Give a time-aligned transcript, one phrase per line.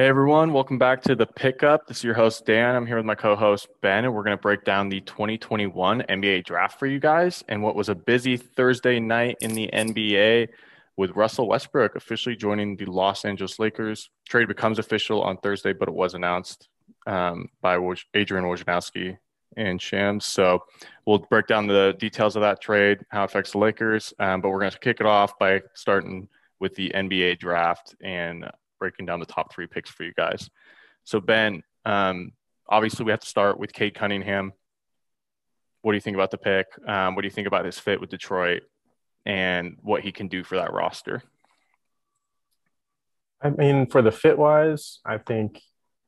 [0.00, 1.86] Hey everyone, welcome back to the pickup.
[1.86, 2.74] This is your host Dan.
[2.74, 6.46] I'm here with my co-host Ben, and we're going to break down the 2021 NBA
[6.46, 10.48] draft for you guys and what was a busy Thursday night in the NBA
[10.96, 14.08] with Russell Westbrook officially joining the Los Angeles Lakers.
[14.26, 16.70] Trade becomes official on Thursday, but it was announced
[17.06, 17.74] um, by
[18.14, 19.18] Adrian Wojnarowski
[19.58, 20.24] and Shams.
[20.24, 20.64] So
[21.04, 24.14] we'll break down the details of that trade, how it affects the Lakers.
[24.18, 26.26] Um, but we're going to kick it off by starting
[26.58, 30.50] with the NBA draft and breaking down the top three picks for you guys.
[31.04, 32.32] So, Ben, um,
[32.68, 34.52] obviously, we have to start with Cade Cunningham.
[35.82, 36.66] What do you think about the pick?
[36.86, 38.62] Um, what do you think about his fit with Detroit
[39.24, 41.22] and what he can do for that roster?
[43.40, 45.62] I mean, for the fit wise, I think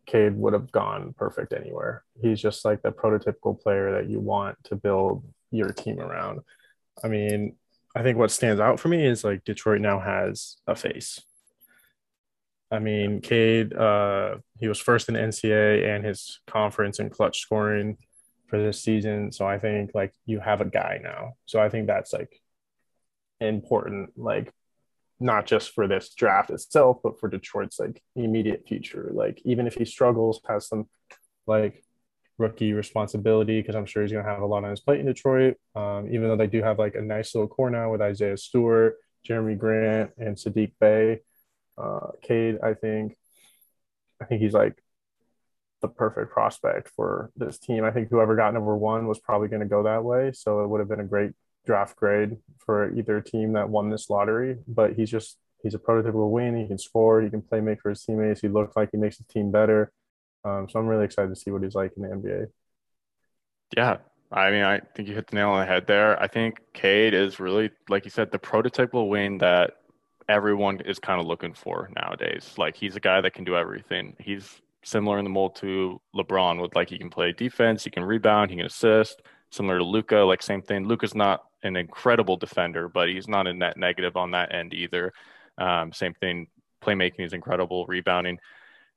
[0.06, 2.04] Cade would have gone perfect anywhere.
[2.20, 6.40] He's just like the prototypical player that you want to build your team around.
[7.02, 7.56] I mean,
[7.94, 11.20] I think what stands out for me is like Detroit now has a face.
[12.72, 17.98] I mean, Cade, uh, he was first in NCAA and his conference in clutch scoring
[18.48, 19.30] for this season.
[19.30, 21.34] So I think like you have a guy now.
[21.44, 22.40] So I think that's like
[23.40, 24.50] important, like
[25.20, 29.10] not just for this draft itself, but for Detroit's like immediate future.
[29.12, 30.88] Like even if he struggles, has some
[31.46, 31.84] like
[32.38, 35.58] rookie responsibility because I'm sure he's gonna have a lot on his plate in Detroit.
[35.74, 38.96] Um, even though they do have like a nice little core now with Isaiah Stewart,
[39.28, 41.20] Jerami Grant, and Saddiq Bey
[41.78, 43.16] uh, Cade, I think,
[44.20, 44.82] I think he's like
[45.80, 47.84] the perfect prospect for this team.
[47.84, 50.32] I think whoever got number one was probably going to go that way.
[50.32, 51.32] So it would have been a great
[51.66, 54.58] draft grade for either team that won this lottery.
[54.66, 56.56] But he's just, he's a prototypical win.
[56.60, 58.40] He can score, he can play make for his teammates.
[58.40, 59.92] He looks like he makes the team better.
[60.44, 62.46] Um, so I'm really excited to see what he's like in the NBA.
[63.76, 63.98] Yeah.
[64.30, 66.20] I mean, I think you hit the nail on the head there.
[66.20, 69.74] I think Cade is really, like you said, the prototypical win that
[70.28, 72.54] everyone is kind of looking for nowadays.
[72.56, 74.16] Like he's a guy that can do everything.
[74.18, 78.04] He's similar in the mold to LeBron with like he can play defense, he can
[78.04, 79.22] rebound, he can assist.
[79.50, 80.88] Similar to Luka, like same thing.
[80.88, 85.12] Luka's not an incredible defender, but he's not a net negative on that end either.
[85.58, 86.48] Um, same thing.
[86.82, 88.38] Playmaking is incredible, rebounding.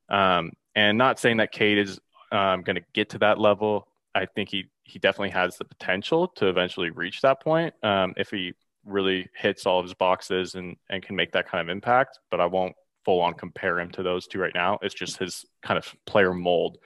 [0.08, 2.00] Um, and not saying that Cade is
[2.32, 3.86] um, going to get to that level.
[4.14, 8.30] I think he he definitely has the potential to eventually reach that point um, if
[8.30, 8.54] he
[8.86, 12.18] really hits all of his boxes and and can make that kind of impact.
[12.30, 12.74] But I won't
[13.04, 14.78] full on compare him to those two right now.
[14.82, 16.78] It's just his kind of player mold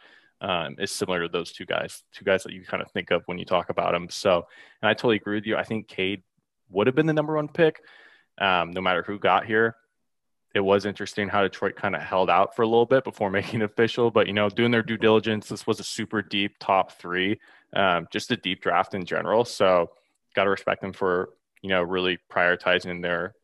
[0.43, 3.23] um, is similar to those two guys, two guys that you kind of think of
[3.27, 4.09] when you talk about him.
[4.11, 4.47] So,
[4.83, 5.57] and I totally agree with you.
[5.57, 6.23] I think Cade
[6.71, 7.81] would have been the number one pick,
[8.39, 9.77] um, no matter who got here.
[10.55, 13.63] It was interesting how Detroit kind of held out for a little bit before making
[13.63, 16.93] it official, but you know, doing their due diligence, this was a super deep top
[16.93, 17.41] three,
[17.75, 19.45] um, just a deep draft in general.
[19.45, 19.91] So,
[20.35, 21.31] got to respect them for
[21.63, 23.35] you know, really prioritizing their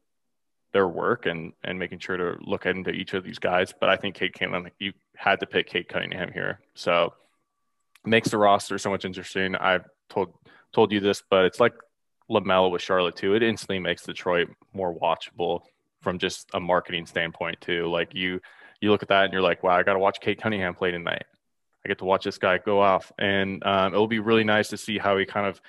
[0.72, 3.72] their work and and making sure to look into each of these guys.
[3.78, 7.14] But I think Cade Cunningham, you had to pick Cade Cunningham here, so
[8.04, 9.56] makes the roster so much interesting.
[9.56, 10.32] I've told
[10.72, 11.74] told you this, but it's like
[12.30, 13.34] LaMelo with Charlotte too.
[13.34, 15.62] It instantly makes Detroit more watchable
[16.02, 17.86] from just a marketing standpoint too.
[17.88, 18.40] Like you
[18.80, 20.90] you look at that and you're like, wow, I got to watch Cade Cunningham play
[20.90, 21.24] tonight.
[21.84, 24.76] I get to watch this guy go off, and um, it'll be really nice to
[24.76, 25.60] see how he kind of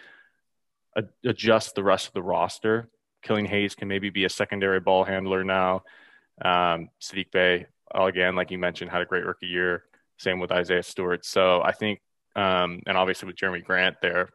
[1.25, 2.89] adjust the rest of the roster.
[3.23, 5.83] Killian Hayes can maybe be a secondary ball handler now.
[6.43, 9.83] Um, Saddiq Bey, again, like you mentioned, had a great rookie year.
[10.17, 11.25] Same with Isaiah Stewart.
[11.25, 11.99] So I think,
[12.35, 14.29] um, and obviously with Jerami Grant there,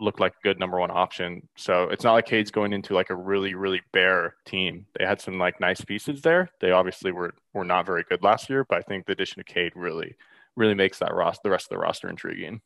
[0.00, 1.48] looked like a good number one option.
[1.56, 4.86] So it's not like Cade's going into like a really, really bare team.
[4.98, 6.50] They had some like nice pieces there.
[6.60, 9.46] They obviously were were not very good last year, but I think the addition of
[9.46, 10.16] Cade really,
[10.56, 12.60] really makes that roster, the rest of the roster intriguing.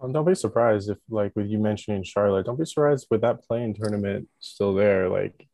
[0.00, 3.42] Well, don't be surprised if, like, with you mentioning Charlotte, don't be surprised with that
[3.44, 5.10] play-in tournament still there.
[5.10, 5.46] Like,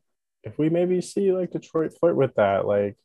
[0.44, 2.96] if we maybe see like Detroit flirt with that, like,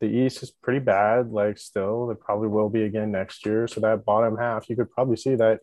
[0.00, 1.30] the East is pretty bad.
[1.30, 3.66] Like, still, it probably will be again next year.
[3.68, 5.60] So that bottom half, you could probably see that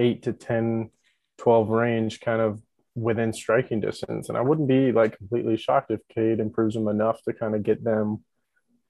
[0.00, 0.90] eight to 10,
[1.38, 2.60] 12 range kind of
[2.96, 4.28] within striking distance.
[4.28, 7.62] And I wouldn't be like completely shocked if Cade improves them enough to kind of
[7.62, 8.24] get them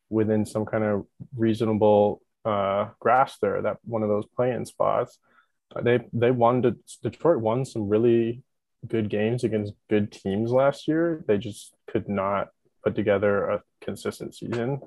[0.09, 1.07] within some kind of
[1.37, 5.19] reasonable uh, grasp there, that one of those play-in spots
[5.83, 8.43] they they won to, Detroit won some really
[8.87, 11.25] good games against good teams last year.
[11.27, 12.49] They just could not
[12.83, 14.81] put together a consistent season.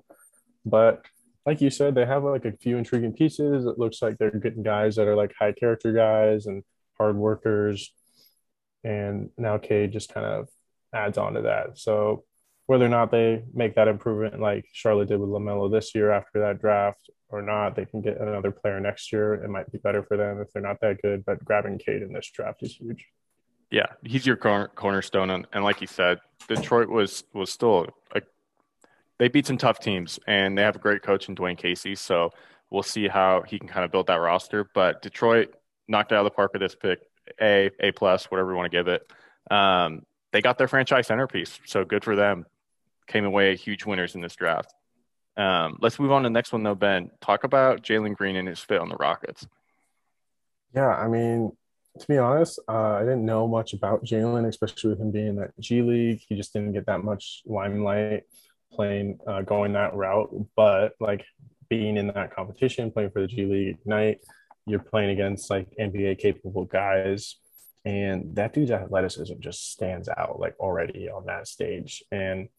[0.66, 1.06] But
[1.46, 3.66] like you said, they have like a few intriguing pieces.
[3.66, 6.64] It looks like they're getting guys that are like high character guys and
[6.98, 7.94] hard workers.
[8.84, 10.50] And now Cade just kind of
[10.94, 11.78] adds on to that.
[11.80, 12.24] So
[12.68, 16.40] whether or not they make that improvement like Charlotte did with LaMelo this year after
[16.42, 19.34] that draft or not, they can get another player next year.
[19.34, 22.14] It might be better for them if they're not that good, but grabbing Cade in
[22.14, 23.06] this draft is huge.
[23.72, 28.22] Yeah, he's your corner, cornerstone, and, and like you said, Detroit was was still a
[29.20, 31.96] they beat some tough teams, and they have a great coach in Dwane Casey.
[31.96, 32.32] So
[32.70, 34.70] we'll see how he can kind of build that roster.
[34.74, 35.56] But Detroit
[35.88, 37.00] knocked out of the park with this pick,
[37.42, 39.12] A, A plus, whatever you want to give it.
[39.50, 42.46] Um, they got their franchise centerpiece, so good for them.
[43.08, 44.74] Came away huge winners in this draft.
[45.38, 47.12] Um, let's move on to the next one, though, Ben.
[47.22, 49.48] Talk about Jalen Green and his fit on the Rockets.
[50.76, 51.52] Yeah, I mean,
[52.00, 55.36] to be honest, uh, I didn't know much about Jalen, especially with him being in
[55.38, 56.22] that G League.
[56.28, 58.24] He just didn't get that much limelight
[58.72, 60.30] playing, uh, going that route.
[60.56, 61.26] But like
[61.70, 64.20] being in that competition, playing for the G League Ignite,
[64.66, 67.38] you're playing against like NBA capable guys.
[67.86, 72.04] And that dude's athleticism just stands out like already on that stage.
[72.12, 72.50] And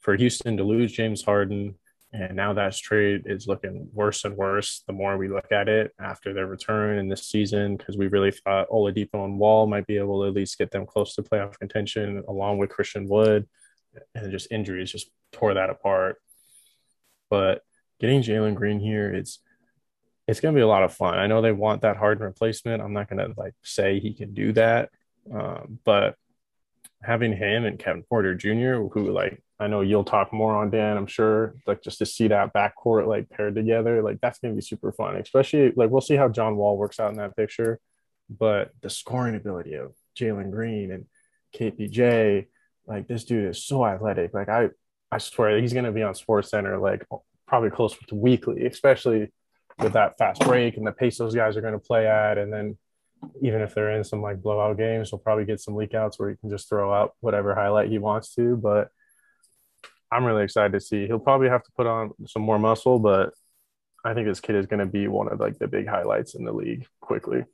[0.00, 1.74] for Houston to lose James Harden,
[2.12, 5.92] and now that trade is looking worse and worse the more we look at it
[6.00, 9.98] after their return in this season, because we really thought Oladipo and Wall might be
[9.98, 13.46] able to at least get them close to playoff contention along with Christian Wood.
[14.14, 16.16] And just injuries just tore that apart.
[17.30, 17.62] But
[17.98, 19.40] getting Jalen Green here, it's
[20.28, 21.18] it's going to be a lot of fun.
[21.18, 22.82] I know they want that Harden replacement.
[22.82, 24.90] I'm not going to like say he can do that,
[25.34, 26.16] um, but
[27.02, 30.96] having him and Kevin Porter Jr., who like I know you'll talk more on Dan,
[30.96, 31.56] I'm sure.
[31.66, 35.16] Like just to see that backcourt like paired together, like that's gonna be super fun.
[35.16, 37.80] Especially like we'll see how John Wall works out in that picture.
[38.30, 41.06] But the scoring ability of Jalen Green and
[41.56, 42.46] KPJ,
[42.86, 44.32] like this dude is so athletic.
[44.32, 44.68] Like I
[45.10, 47.04] I swear he's gonna be on Sports Center like
[47.46, 49.32] probably close to weekly, especially
[49.80, 52.38] with that fast break and the pace those guys are gonna play at.
[52.38, 52.76] And then
[53.42, 56.36] even if they're in some like blowout games, he'll probably get some leakouts where he
[56.36, 58.56] can just throw out whatever highlight he wants to.
[58.56, 58.90] But
[60.10, 61.06] I'm really excited to see.
[61.06, 63.32] He'll probably have to put on some more muscle, but
[64.04, 66.44] I think this kid is going to be one of like the big highlights in
[66.44, 67.44] the league quickly.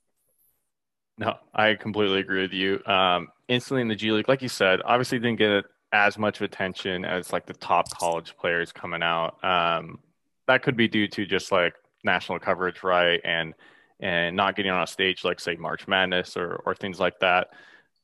[1.16, 2.84] No, I completely agree with you.
[2.86, 7.04] Um, instantly in the G League, like you said, obviously didn't get as much attention
[7.04, 9.42] as like the top college players coming out.
[9.44, 10.00] Um,
[10.48, 13.20] that could be due to just like national coverage, right?
[13.24, 13.54] And
[14.00, 17.48] and not getting on a stage like say March Madness or or things like that.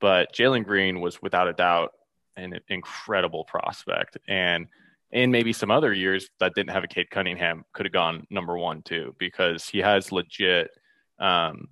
[0.00, 1.92] But Jalen Green was without a doubt
[2.36, 4.16] an incredible prospect.
[4.28, 4.68] And
[5.12, 8.56] in maybe some other years that didn't have a Cade Cunningham could have gone number
[8.56, 10.70] one too, because he has legit
[11.18, 11.68] um,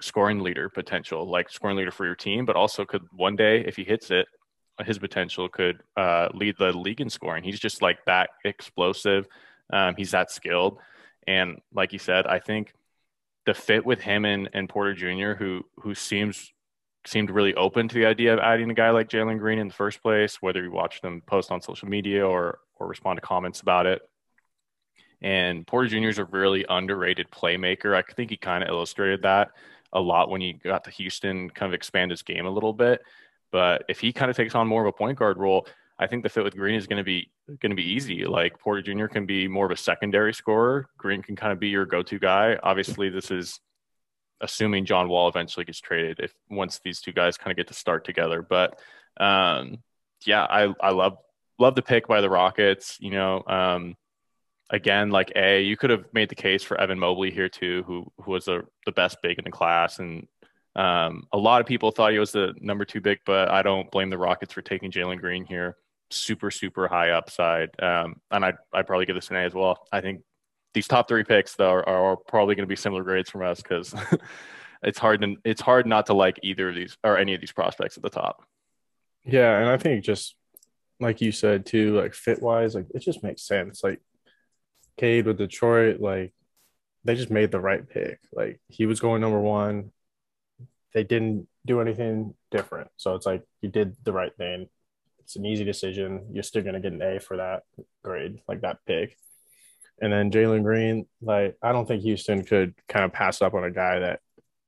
[0.00, 3.76] scoring leader potential, like scoring leader for your team, but also could one day, if
[3.76, 4.26] he hits it,
[4.84, 7.44] his potential could uh, lead the league in scoring.
[7.44, 9.26] He's just like that explosive.
[9.72, 10.78] Um, he's that skilled.
[11.26, 12.72] And like you said, I think
[13.46, 16.52] the fit with him and, and Porter Jr., who who seems
[17.04, 19.74] seemed really open to the idea of adding a guy like Jalen Green in the
[19.74, 23.60] first place, whether you watch them post on social media or or respond to comments
[23.60, 24.02] about it.
[25.20, 26.08] And Porter Jr.
[26.08, 27.94] is a really underrated playmaker.
[27.94, 29.52] I think he kind of illustrated that
[29.92, 33.02] a lot when he got to Houston, kind of expand his game a little bit.
[33.50, 35.66] But if he kind of takes on more of a point guard role,
[36.02, 38.24] I think the fit with Green is going to be going to be easy.
[38.24, 39.06] Like Porter Jr.
[39.06, 40.88] can be more of a secondary scorer.
[40.98, 42.58] Green can kind of be your go-to guy.
[42.62, 43.60] Obviously, this is
[44.40, 47.74] assuming John Wall eventually gets traded if once these two guys kind of get to
[47.74, 48.42] start together.
[48.42, 48.78] But
[49.18, 49.78] um,
[50.26, 51.18] yeah, I I love
[51.58, 52.96] love the pick by the Rockets.
[53.00, 53.94] You know, um,
[54.70, 58.10] again, like a you could have made the case for Evan Mobley here too, who
[58.22, 60.26] who was the the best big in the class, and
[60.74, 63.90] um, a lot of people thought he was the number two big, but I don't
[63.90, 65.76] blame the Rockets for taking Jalen Green here.
[66.12, 69.86] Super super high upside, um, and I I probably give this an A as well.
[69.90, 70.22] I think
[70.74, 73.62] these top three picks though are, are probably going to be similar grades from us
[73.62, 73.94] because
[74.82, 77.52] it's hard to, it's hard not to like either of these or any of these
[77.52, 78.42] prospects at the top.
[79.24, 80.34] Yeah, and I think just
[81.00, 83.82] like you said too, like fit wise, like it just makes sense.
[83.82, 84.00] Like
[84.96, 86.32] Cade with Detroit, like
[87.04, 88.20] they just made the right pick.
[88.32, 89.92] Like he was going number one.
[90.94, 92.90] They didn't do anything different.
[92.96, 94.68] So it's like you did the right thing.
[95.32, 96.26] It's an easy decision.
[96.30, 97.62] You're still gonna get an A for that
[98.04, 99.16] grade, like that pick.
[100.02, 103.64] And then Jalen Green, like I don't think Houston could kind of pass up on
[103.64, 104.20] a guy that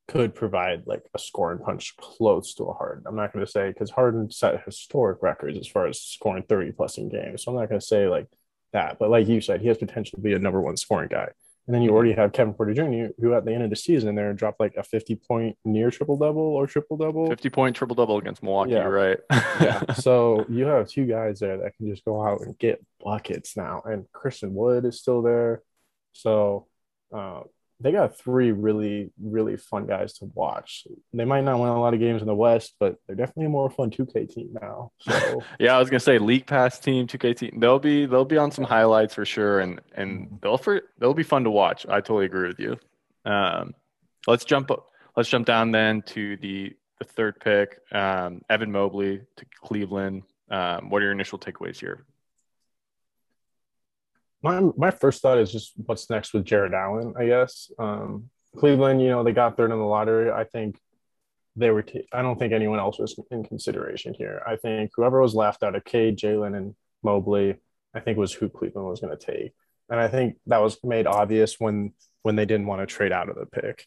[0.08, 3.04] could provide like a scoring punch close to a Harden.
[3.06, 6.72] I'm not going to say because Harden set historic records as far as scoring 30
[6.72, 7.44] plus in games.
[7.44, 8.28] So I'm not going to say like
[8.72, 8.98] that.
[8.98, 11.28] But like you said, he has potential to be a number one scoring guy.
[11.66, 14.14] And then you already have Kevin Porter Jr., who at the end of the season
[14.14, 17.26] there dropped like a 50 point near triple double or triple double.
[17.26, 18.84] 50 point triple double against Milwaukee, yeah.
[18.84, 19.18] right?
[19.30, 19.82] yeah.
[19.94, 23.82] So you have two guys there that can just go out and get buckets now.
[23.84, 25.62] And Christian Wood is still there.
[26.12, 26.66] So
[27.14, 27.42] uh,
[27.80, 30.86] they got three really, really fun guys to watch.
[31.12, 33.50] They might not win a lot of games in the West, but they're definitely a
[33.50, 34.92] more fun 2K team now.
[35.00, 37.58] So yeah, I was gonna say League Pass team, 2K team.
[37.60, 40.36] They'll be they'll be on some highlights for sure, and and mm-hmm.
[40.42, 41.86] they'll for they'll be fun to watch.
[41.88, 42.78] I totally agree with you.
[43.24, 43.74] Um,
[44.26, 44.70] let's jump
[45.16, 50.22] let's jump down then to the the third pick, um, Evan Mobley to Cleveland.
[50.50, 52.04] Um, what are your initial takeaways here?
[54.44, 57.14] My my first thought is just what's next with Jarrett Allen.
[57.18, 60.30] I guess um, Cleveland, you know, they got third in the lottery.
[60.30, 60.78] I think
[61.56, 61.82] they were.
[62.12, 64.42] I don't think anyone else was in consideration here.
[64.46, 67.56] I think whoever was left out of Cade, Jalen, and Mobley,
[67.94, 69.54] I think was who Cleveland was going to take,
[69.88, 73.30] and I think that was made obvious when when they didn't want to trade out
[73.30, 73.86] of the pick.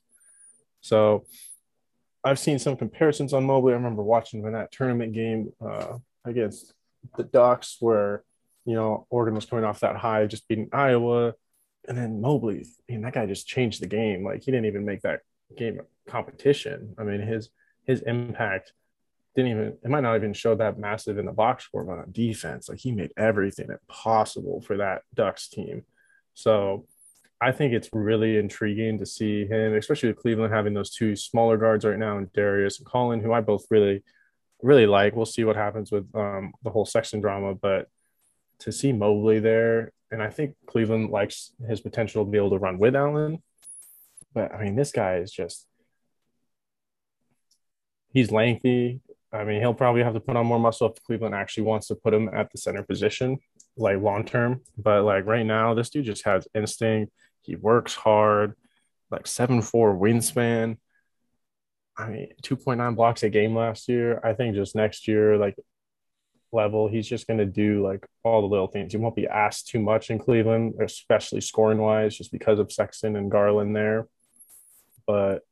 [0.81, 1.25] So
[2.23, 3.73] I've seen some comparisons on Mobley.
[3.73, 6.73] I remember watching in that tournament game uh, against
[7.15, 8.23] the Ducks where
[8.67, 11.33] you know Oregon was coming off that high, just beating Iowa,
[11.87, 12.65] and then Mobley.
[12.89, 14.25] I mean, that guy just changed the game.
[14.25, 15.21] Like he didn't even make that
[15.57, 16.93] game competition.
[16.99, 17.49] I mean, his
[17.85, 18.73] his impact
[19.35, 22.11] didn't even it might not even show that massive in the box score, but on
[22.11, 25.83] defense, like he made everything possible for that Ducks team.
[26.33, 26.85] So
[27.39, 31.55] I think it's really intriguing to see him, especially with Cleveland having those two smaller
[31.55, 34.03] guards right now, and Darius and Collin, who I both really,
[34.61, 35.15] really like.
[35.15, 37.87] We'll see what happens with um, the whole Sexton drama, but
[38.59, 42.57] to see Mobley there, and I think Cleveland likes his potential to be able to
[42.57, 43.41] run with Allen.
[44.33, 45.65] But I mean, this guy is just
[48.13, 49.01] he's lengthy.
[49.31, 51.95] I mean, he'll probably have to put on more muscle if Cleveland actually wants to
[51.95, 53.37] put him at the center position,
[53.75, 54.61] like long term.
[54.77, 57.11] But like right now, this dude just has instinct.
[57.41, 58.55] He works hard,
[59.11, 60.77] like seven four wingspan.
[61.97, 64.19] I mean, two point nine blocks a game last year.
[64.23, 65.55] I think just next year, like
[66.51, 68.91] level, he's just going to do like all the little things.
[68.93, 73.15] He won't be asked too much in Cleveland, especially scoring wise, just because of Sexton
[73.15, 74.07] and Garland there.
[75.05, 75.43] But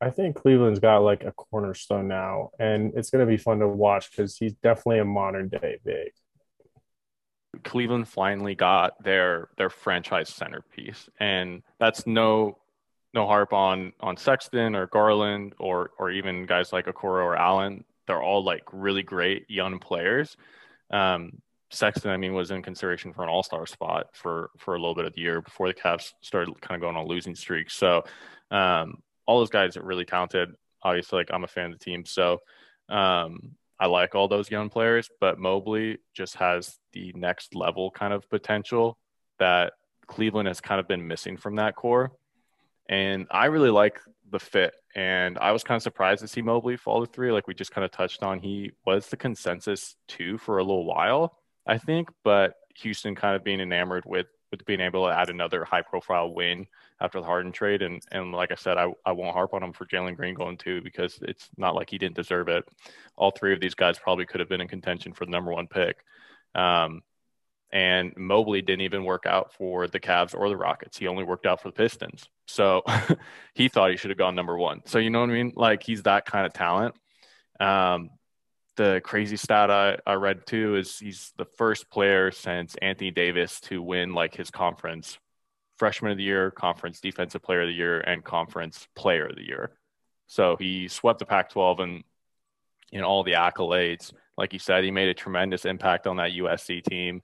[0.00, 3.68] I think Cleveland's got like a cornerstone now, and it's going to be fun to
[3.68, 6.12] watch because he's definitely a modern day big.
[7.64, 12.58] Cleveland finally got their their franchise centerpiece, and that's no
[13.14, 17.84] no harp on on Sexton or Garland or or even guys like Okoro or Allen.
[18.06, 20.36] They're all like really great young players.
[20.90, 24.78] Um, Sexton, I mean, was in consideration for an All Star spot for for a
[24.78, 27.74] little bit of the year before the Cavs started kind of going on losing streaks.
[27.74, 28.04] So
[28.50, 30.54] um, all those guys are really talented.
[30.82, 32.38] Obviously, like I'm a fan of the team, so
[32.88, 35.10] um, I like all those young players.
[35.20, 38.96] But Mobley just has the next level kind of potential
[39.38, 39.72] that
[40.06, 42.12] Cleveland has kind of been missing from that core.
[42.88, 43.98] And I really like
[44.30, 44.74] the fit.
[44.96, 47.30] And I was kind of surprised to see Mobley fall to three.
[47.30, 50.86] Like we just kind of touched on, he was the consensus two for a little
[50.86, 52.08] while, I think.
[52.24, 56.32] But Houston kind of being enamored with with being able to add another high profile
[56.32, 56.66] win
[57.00, 57.82] after the Harden trade.
[57.82, 60.56] And and like I said, I, I won't harp on him for Jalen Green going
[60.56, 62.64] too because it's not like he didn't deserve it.
[63.16, 65.66] All three of these guys probably could have been in contention for the number one
[65.66, 65.98] pick.
[66.54, 67.02] Um,
[67.76, 70.96] and Mobley didn't even work out for the Cavs or the Rockets.
[70.96, 72.24] He only worked out for the Pistons.
[72.46, 72.82] So
[73.54, 74.80] he thought he should have gone number one.
[74.86, 75.52] So you know what I mean?
[75.54, 76.94] Like he's that kind of talent.
[77.60, 78.08] Um,
[78.76, 83.60] the crazy stat I, I read too is he's the first player since Anthony Davis
[83.62, 85.18] to win like his conference
[85.76, 89.46] freshman of the year, conference defensive player of the year, and conference player of the
[89.46, 89.72] year.
[90.28, 92.04] So he swept the Pac 12 and
[92.90, 94.14] know all the accolades.
[94.38, 97.20] Like you said, he made a tremendous impact on that USC team.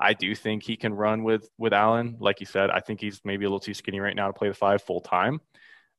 [0.00, 2.16] I do think he can run with with Allen.
[2.18, 4.48] Like you said, I think he's maybe a little too skinny right now to play
[4.48, 5.40] the five full time.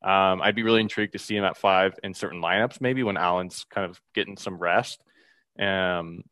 [0.03, 3.17] Um, I'd be really intrigued to see him at five in certain lineups, maybe when
[3.17, 5.03] Allen's kind of getting some rest.
[5.59, 6.23] Um,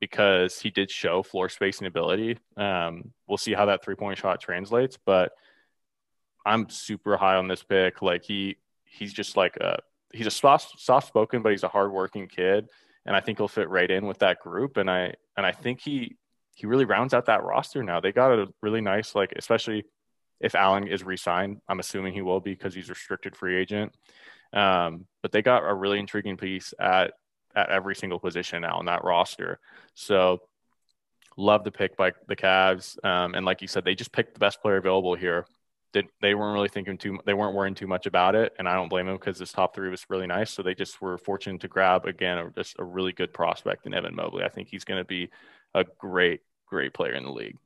[0.00, 2.38] because he did show floor spacing ability.
[2.56, 5.32] Um, we'll see how that three point shot translates, but
[6.46, 8.00] I'm super high on this pick.
[8.00, 9.80] Like he he's just like a
[10.12, 12.68] he's a soft soft spoken, but he's a hardworking kid,
[13.04, 14.76] and I think he'll fit right in with that group.
[14.76, 16.16] And I and I think he
[16.58, 18.00] he really rounds out that roster now.
[18.00, 19.84] They got a really nice like especially
[20.40, 21.60] if Allen is re-signed.
[21.68, 23.92] I'm assuming he will be because he's a restricted free agent.
[24.52, 27.12] Um, but they got a really intriguing piece at
[27.54, 29.60] at every single position now on that roster.
[29.94, 30.40] So
[31.36, 33.02] love the pick by the Cavs.
[33.04, 35.46] Um, and like you said, they just picked the best player available here.
[35.92, 38.52] They, they weren't really thinking too, they weren't worrying too much about it.
[38.58, 40.50] And I don't blame them because this top three was really nice.
[40.50, 43.94] So they just were fortunate to grab again, a, just a really good prospect in
[43.94, 44.44] Evan Mobley.
[44.44, 45.30] I think he's going to be
[45.74, 47.56] a great, great player in the league.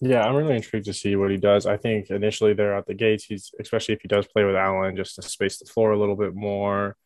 [0.00, 1.64] Yeah, I'm really intrigued to see what he does.
[1.64, 4.96] I think initially there out the gates, he's especially if he does play with Allen,
[4.96, 6.96] just to space the floor a little bit more,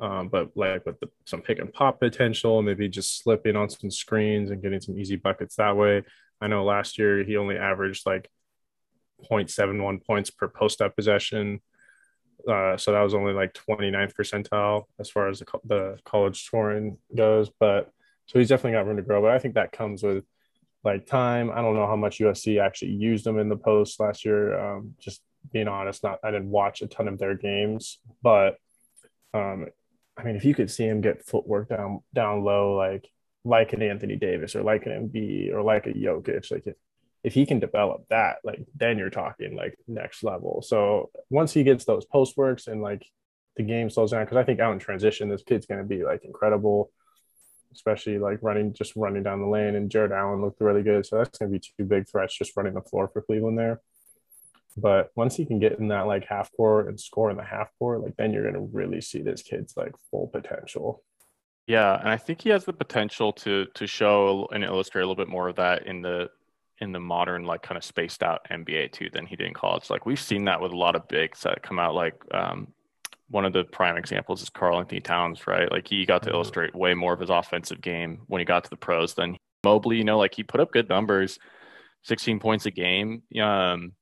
[0.00, 3.90] um, but like with the, some pick and pop potential, maybe just slipping on some
[3.90, 6.02] screens and getting some easy buckets that way.
[6.42, 8.28] I know last year he only averaged like
[9.30, 11.60] 0.71 points per post up possession.
[12.46, 16.98] Uh, so that was only like 29th percentile as far as the, the college scoring
[17.14, 17.48] goes.
[17.60, 17.90] But
[18.32, 19.20] so he's definitely got room to grow.
[19.20, 20.24] But I think that comes with
[20.82, 21.50] like time.
[21.50, 24.58] I don't know how much USC actually used him in the post last year.
[24.58, 25.20] Um, just
[25.52, 28.56] being honest, not I didn't watch a ton of their games, but
[29.34, 29.66] um,
[30.16, 33.06] I mean, if you could see him get footwork down down low, like
[33.44, 36.76] like an Anthony Davis or like an Embiid or like a Jokic, like if,
[37.22, 40.62] if he can develop that, like then you're talking like next level.
[40.62, 43.04] So once he gets those post works and like
[43.56, 46.02] the game slows down, because I think out in transition, this kid's going to be
[46.02, 46.90] like incredible,
[47.72, 49.74] especially like running just running down the lane.
[49.76, 52.56] And Jarrett Allen looked really good, so that's going to be two big threats just
[52.56, 53.80] running the floor for Cleveland there.
[54.76, 57.68] But once he can get in that like half court and score in the half
[57.78, 61.02] court, like then you're going to really see this kid's like full potential.
[61.66, 65.22] Yeah, and I think he has the potential to to show and illustrate a little
[65.22, 66.28] bit more of that in the
[66.80, 69.88] in the modern like kind of spaced out NBA too than he did in college.
[69.88, 71.94] Like we've seen that with a lot of bigs that come out.
[71.94, 72.72] Like um,
[73.32, 75.70] one of the prime examples is Karl-Anthony Towns, right?
[75.70, 76.36] Like he got to mm-hmm.
[76.36, 79.96] illustrate way more of his offensive game when he got to the pros than Mobley.
[79.96, 81.38] You know, like he put up good numbers,
[82.04, 83.92] 16 points a game, um,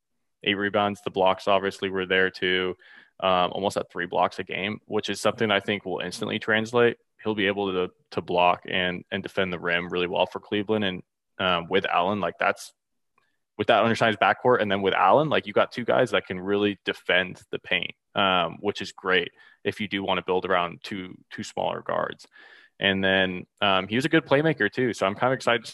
[0.42, 1.00] eight rebounds.
[1.04, 2.74] The blocks obviously were there too.
[3.20, 6.96] Um, almost at three blocks a game, which is something I think will instantly translate.
[7.22, 10.84] He'll be able to to block and and defend the rim really well for Cleveland,
[10.84, 11.02] and
[11.38, 12.18] um, with Allen.
[12.18, 12.72] Like that's
[13.58, 16.40] with that undersized backcourt, and then with Allen, like you got two guys that can
[16.40, 19.30] really defend the paint, um, which is great
[19.64, 22.26] if you do want to build around two two smaller guards.
[22.78, 25.66] And then um, he was a good playmaker too, so I'm kind of excited.
[25.66, 25.72] To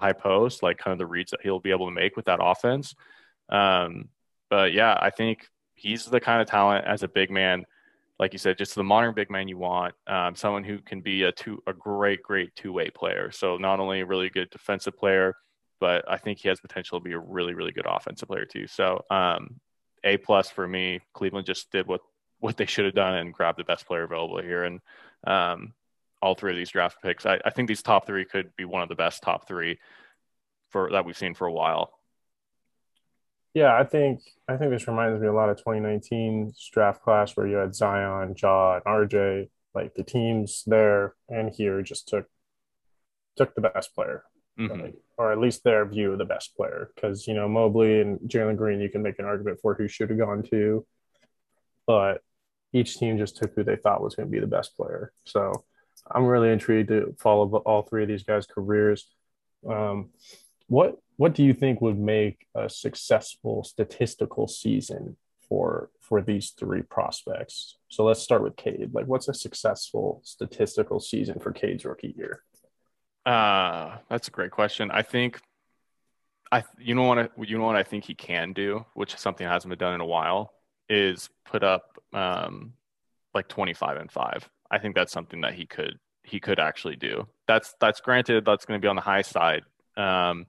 [0.00, 2.40] high post, like kind of the reads that he'll be able to make with that
[2.42, 2.94] offense.
[3.48, 4.08] Um,
[4.50, 7.64] but yeah, I think he's the kind of talent as a big man
[8.22, 11.24] like you said, just the modern big man you want, um, someone who can be
[11.24, 13.32] a two a great great two way player.
[13.32, 15.34] So not only a really good defensive player,
[15.82, 18.68] but I think he has potential to be a really really good offensive player too.
[18.68, 19.60] So um,
[20.04, 21.00] a plus for me.
[21.12, 22.02] Cleveland just did what
[22.38, 24.62] what they should have done and grabbed the best player available here.
[24.62, 24.80] And
[25.26, 25.74] um,
[26.20, 28.82] all three of these draft picks, I, I think these top three could be one
[28.82, 29.80] of the best top three
[30.70, 31.92] for that we've seen for a while.
[33.54, 37.48] Yeah, I think I think this reminds me a lot of 2019 draft class where
[37.48, 39.48] you had Zion, Ja, and RJ.
[39.74, 42.26] Like the teams there and here just took
[43.36, 44.24] took the best player,
[44.58, 44.90] mm-hmm.
[45.18, 46.90] or at least their view of the best player.
[46.94, 50.10] Because you know Mobley and Jalen Green, you can make an argument for who should
[50.10, 50.86] have gone to,
[51.86, 52.22] but
[52.72, 55.12] each team just took who they thought was going to be the best player.
[55.24, 55.64] So
[56.10, 59.08] I'm really intrigued to follow all three of these guys' careers.
[59.68, 60.10] Um,
[60.66, 65.16] what what do you think would make a successful statistical season
[65.48, 67.76] for for these three prospects?
[67.88, 68.90] So let's start with Cade.
[68.92, 72.42] Like, what's a successful statistical season for Cade's rookie year?
[73.24, 74.90] Uh, that's a great question.
[74.90, 75.40] I think
[76.50, 79.20] I you know what I, you know what I think he can do, which is
[79.20, 80.52] something hasn't been done in a while,
[80.88, 82.74] is put up um
[83.34, 84.50] like 25 and 5.
[84.70, 87.26] I think that's something that he could he could actually do.
[87.46, 89.62] That's that's granted that's going to be on the high side.
[89.96, 90.46] Um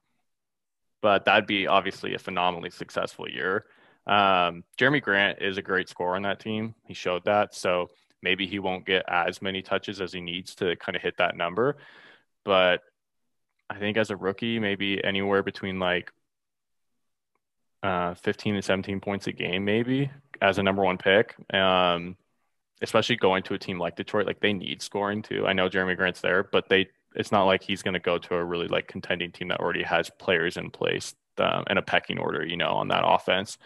[1.01, 3.65] but that'd be obviously a phenomenally successful year.
[4.07, 6.75] Um, Jerami Grant is a great scorer on that team.
[6.85, 7.53] He showed that.
[7.53, 7.89] So
[8.21, 11.35] maybe he won't get as many touches as he needs to kind of hit that
[11.35, 11.75] number.
[12.45, 12.81] But
[13.69, 16.11] I think as a rookie, maybe anywhere between like
[17.81, 21.35] uh, 15 and 17 points a game, maybe as a number one pick.
[21.53, 22.17] Um,
[22.81, 25.47] especially going to a team like Detroit, like they need scoring too.
[25.47, 28.35] I know Jerami Grant's there, but they it's not like he's going to go to
[28.35, 32.19] a really like contending team that already has players in place um, and a pecking
[32.19, 33.57] order, you know, on that offense.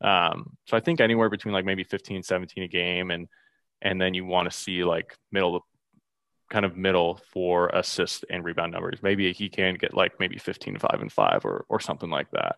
[0.00, 3.28] Um, so I think anywhere between like maybe 15, 17 a game, and
[3.82, 5.64] and then you want to see like middle,
[6.50, 9.02] kind of middle for assist and rebound numbers.
[9.02, 12.56] Maybe he can get like maybe 15, five and five or or something like that.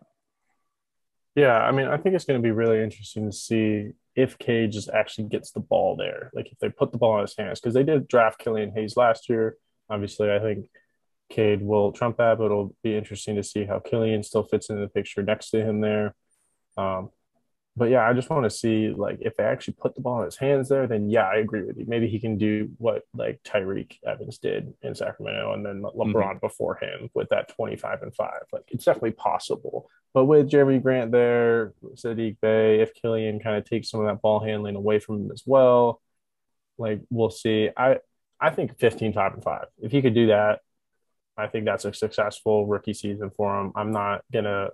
[1.35, 4.71] Yeah, I mean, I think it's going to be really interesting to see if Cade
[4.71, 6.31] just actually gets the ball there.
[6.33, 8.97] Like if they put the ball in his hands, because they did draft Killian Hayes
[8.97, 9.55] last year
[9.89, 10.67] obviously, I think
[11.29, 14.81] Cade will trump that, but it'll be interesting to see how Killian still fits into
[14.81, 16.15] the picture next to him there.
[16.77, 17.09] Um,
[17.75, 20.25] but yeah, I just want to see like if they actually put the ball in
[20.25, 21.85] his hands there, then yeah, I agree with you.
[21.87, 26.37] Maybe he can do what like Tyreke Evans did in Sacramento and then LeBron mm-hmm.
[26.39, 28.31] before him with that 25 and 5.
[28.51, 29.89] Like it's definitely possible.
[30.13, 34.21] But with Jerami Grant there, Saddiq Bey, if Killian kind of takes some of that
[34.21, 36.01] ball handling away from him as well,
[36.77, 37.69] like we'll see.
[37.77, 37.99] I
[38.41, 39.65] I think 15, 5, and 5.
[39.81, 40.59] If he could do that,
[41.37, 43.71] I think that's a successful rookie season for him.
[43.75, 44.71] I'm not to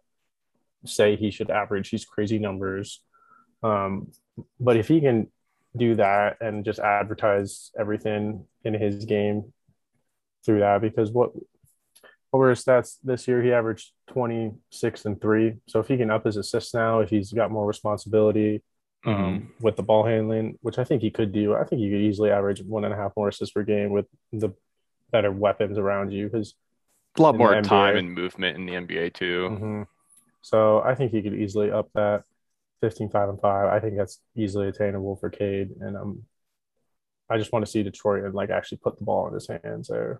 [0.86, 3.02] say he should average these crazy numbers.
[3.64, 4.12] Um,
[4.60, 5.28] but if he can
[5.76, 9.54] do that and just advertise everything in his game
[10.46, 11.32] through that, because what
[12.34, 15.56] over his stats this year, he averaged 26 and three.
[15.68, 18.62] So if he can up his assists now, if he's got more responsibility,
[19.06, 19.24] mm-hmm.
[19.24, 21.56] um, with the ball handling, which I think he could do.
[21.56, 24.06] I think he could easily average one and a half more assists per game with
[24.34, 24.54] the
[25.12, 26.56] better weapons around you because
[27.18, 29.50] a lot more time and movement in the NBA too.
[29.52, 29.84] Mm-hmm.
[30.46, 32.22] So I think he could easily up that
[32.82, 33.68] 15, 5, and 5.
[33.68, 35.70] I think that's easily attainable for Cade.
[35.82, 36.22] And um,
[37.32, 39.88] I just want to see Detroit and like actually put the ball in his hands
[39.88, 40.20] there.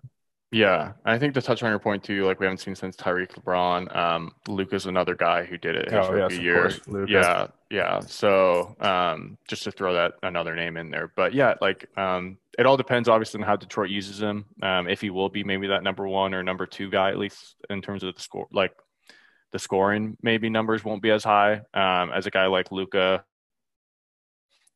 [0.50, 3.40] Yeah, I think to touch on your point too, like we haven't seen since Tyreke
[3.40, 3.94] LeBron.
[3.96, 6.60] Um, Luka's another guy who did it his Oh rookie yes, year.
[6.62, 8.00] course, Yeah, yeah.
[8.00, 12.66] So um, just to throw that another name in there, but yeah, like um, it
[12.66, 14.44] all depends obviously on how Detroit uses him.
[14.60, 17.54] Um, if he will be maybe that number one or number two guy at least
[17.70, 18.72] in terms of the score, like
[19.52, 23.24] the scoring, maybe numbers won't be as high um, as a guy like Luka.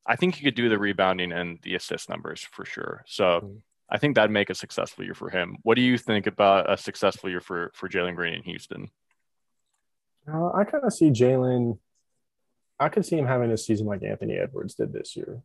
[0.07, 3.05] I think he could do the rebounding and the assist numbers for sure.
[3.07, 3.25] So.
[3.25, 3.63] Mhm.
[3.93, 5.57] I think that'd make a successful year for him.
[5.63, 8.89] What do you think about a successful year for for Jalen Green in Houston?
[10.33, 11.79] Uh, I kind of see Jalen.
[12.79, 15.43] I could see him having a season like Anthony Edwards did this year,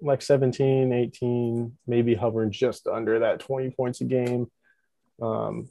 [0.00, 4.50] like 17, 18, maybe hovering just under that 20 points a game.
[5.20, 5.68] Um,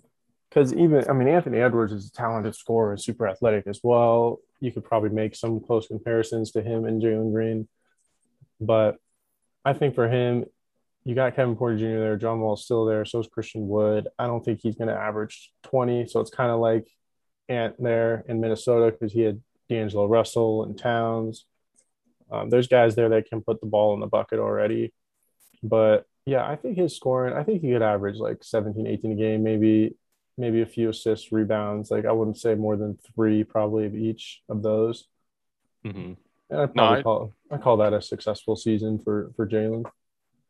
[0.51, 4.39] because even I mean Anthony Edwards is a talented scorer and super athletic as well.
[4.59, 7.67] You could probably make some close comparisons to him and Jalen Green,
[8.59, 8.97] but
[9.63, 10.45] I think for him,
[11.03, 11.99] you got Kevin Porter Jr.
[11.99, 14.07] there, John still there, so is Christian Wood.
[14.19, 16.87] I don't think he's going to average 20, so it's kind of like
[17.49, 21.45] Ant there in Minnesota because he had D'Angelo Russell and Towns.
[22.31, 24.93] Um, there's guys there that can put the ball in the bucket already,
[25.63, 29.15] but yeah, I think his scoring, I think he could average like 17, 18 a
[29.15, 29.95] game, maybe
[30.37, 31.91] maybe a few assists, rebounds.
[31.91, 35.07] Like I wouldn't say more than three probably of each of those.
[35.83, 36.13] hmm
[36.49, 39.89] And I No, probably I, call I call that a successful season for for Jalen.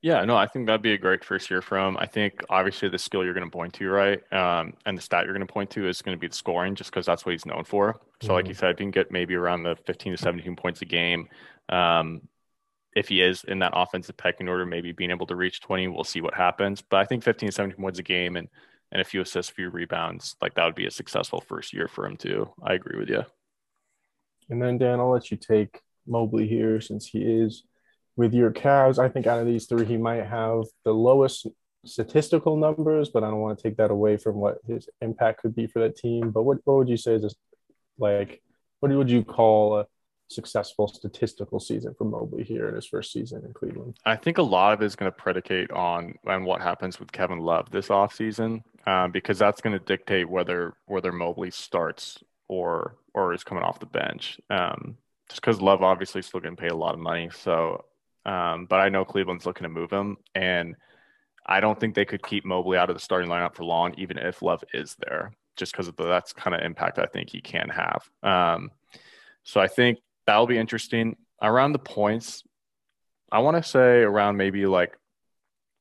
[0.03, 1.95] yeah, no, I think that'd be a great first year for him.
[1.97, 5.25] I think obviously the skill you're going to point to, right, um, and the stat
[5.25, 7.33] you're going to point to is going to be the scoring, just because that's what
[7.33, 8.01] he's known for.
[8.19, 10.81] So, like you said, if he can get maybe around the 15 to 17 points
[10.81, 11.27] a game,
[11.69, 12.21] um,
[12.95, 16.03] if he is in that offensive pecking order, maybe being able to reach 20, we'll
[16.03, 16.81] see what happens.
[16.81, 18.49] But I think 15 to 17 points a game and
[18.91, 22.05] and a few assists, few rebounds, like that would be a successful first year for
[22.05, 22.49] him too.
[22.63, 23.23] I agree with you.
[24.49, 27.63] And then Dan, I'll let you take Mobley here since he is
[28.17, 28.99] with your Cavs.
[28.99, 31.47] I think out of these three, he might have the lowest
[31.85, 35.55] statistical numbers, but I don't want to take that away from what his impact could
[35.55, 36.31] be for that team.
[36.31, 37.35] But what, what would you say is this,
[37.97, 38.41] like
[38.81, 39.87] what would you call a
[40.31, 43.97] successful statistical season for Mobley here in his first season in Cleveland?
[44.05, 47.11] I think a lot of it is going to predicate on on what happens with
[47.11, 52.95] Kevin Love this offseason, um, because that's going to dictate whether whether Mobley starts or
[53.13, 54.39] or is coming off the bench.
[54.49, 54.97] Um,
[55.29, 57.85] just because Love obviously still getting paid a lot of money, so
[58.25, 60.75] um, but I know Cleveland's looking to move him, and
[61.45, 64.17] I don't think they could keep Mobley out of the starting lineup for long, even
[64.17, 67.41] if Love is there, just because of the that's kind of impact I think he
[67.41, 68.09] can have.
[68.21, 68.71] Um,
[69.43, 69.99] so I think
[70.31, 71.17] that'll be interesting.
[71.41, 72.43] Around the points,
[73.31, 74.97] I want to say around maybe like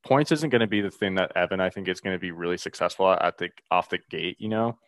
[0.04, 2.32] points isn't going to be the thing that Evan I think is going to be
[2.32, 4.40] really successful at the off the gate.
[4.40, 4.78] You know,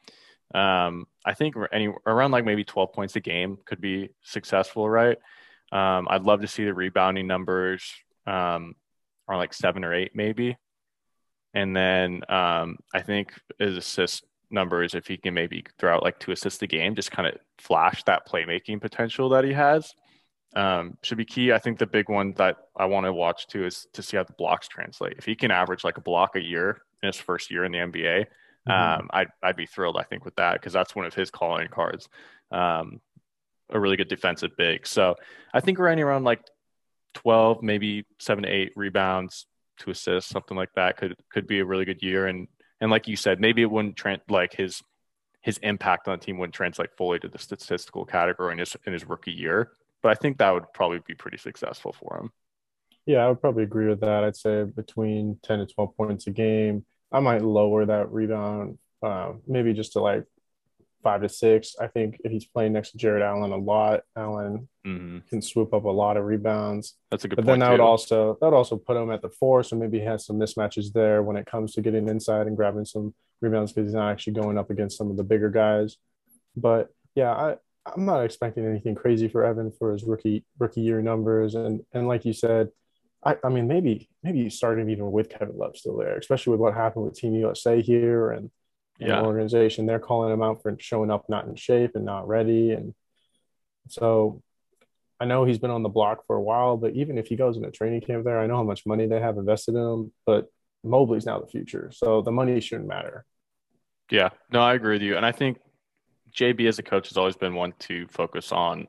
[0.53, 5.17] um, I think any around like maybe 12 points a game could be successful, right?
[5.71, 7.89] Um, I'd love to see the rebounding numbers
[8.27, 8.75] um,
[9.29, 10.57] are like seven or eight maybe,
[11.55, 16.19] and then um, I think his assist numbers if he can maybe throw out like
[16.19, 19.95] two assists a game, just kind of flash that playmaking potential that he has
[20.55, 21.53] um, should be key.
[21.53, 24.25] I think the big one that I want to watch too is to see how
[24.25, 25.15] the blocks translate.
[25.19, 27.79] If he can average like a block a year in his first year in the
[27.79, 28.27] NBA,
[28.69, 28.99] Mhm.
[29.01, 31.67] um, I'd, I'd be thrilled, I think, with that because that's one of his calling
[31.69, 32.09] cards.
[32.53, 33.01] Um,
[33.71, 34.87] a really good defensive big.
[34.87, 35.17] So
[35.53, 36.43] I think running around like
[37.15, 39.47] 12, maybe seven to eight rebounds,
[39.79, 42.27] two assists, something like that could could be a really good year.
[42.27, 42.47] And
[42.83, 44.83] and like you said, maybe it wouldn't like his
[45.41, 48.93] his impact on the team wouldn't translate fully to the statistical category in his in
[48.93, 49.71] his rookie year.
[50.03, 52.33] But I think that would probably be pretty successful for him.
[53.07, 54.25] Yeah, I would probably agree with that.
[54.25, 56.85] I'd say between 10 to 12 points a game.
[57.13, 60.25] I might lower that rebound, uh, maybe just to like
[61.03, 61.75] five to six.
[61.81, 65.73] I think if he's playing next to Jarrett Allen a lot, Allen hmm can swoop
[65.73, 66.97] up a lot of rebounds.
[67.11, 67.47] That's a good point.
[67.47, 69.99] But then that would also that would also put him at the four, so maybe
[69.99, 73.73] he has some mismatches there when it comes to getting inside and grabbing some rebounds
[73.73, 75.97] because he's not actually going up against some of the bigger guys.
[76.57, 81.03] But yeah, I I'm not expecting anything crazy for Evan for his rookie rookie year
[81.03, 82.69] numbers, and and like you said,
[83.25, 86.61] I I mean maybe maybe you starting even with Kevin Love still there, especially with
[86.61, 88.51] what happened with Team USA here and
[88.99, 89.23] Yeah.
[89.23, 92.95] organization, they're calling him out for showing up not in shape and not ready, and
[93.89, 94.43] so
[95.19, 97.57] I know he's been on the block for a while, but even if he goes
[97.57, 100.13] in a training camp there, I know how much money they have invested in him.
[100.27, 100.47] But
[100.83, 103.25] Mobley's now the future, so the money shouldn't matter.
[104.11, 105.17] Yeah, no, I agree with you.
[105.17, 105.59] And I think
[106.33, 108.89] JB as a coach has always been one to focus on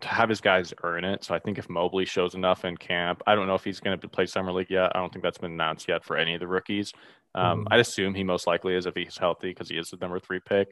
[0.00, 1.24] to have his guys earn it.
[1.24, 3.98] So I think if Mobley shows enough in camp, I don't know if he's going
[3.98, 4.94] to play summer league yet.
[4.94, 6.92] I don't think that's been announced yet for any of the rookies.
[7.34, 7.68] Um, Mhm.
[7.70, 10.40] I'd assume he most likely is if he's healthy because he is the number three
[10.40, 10.68] pick.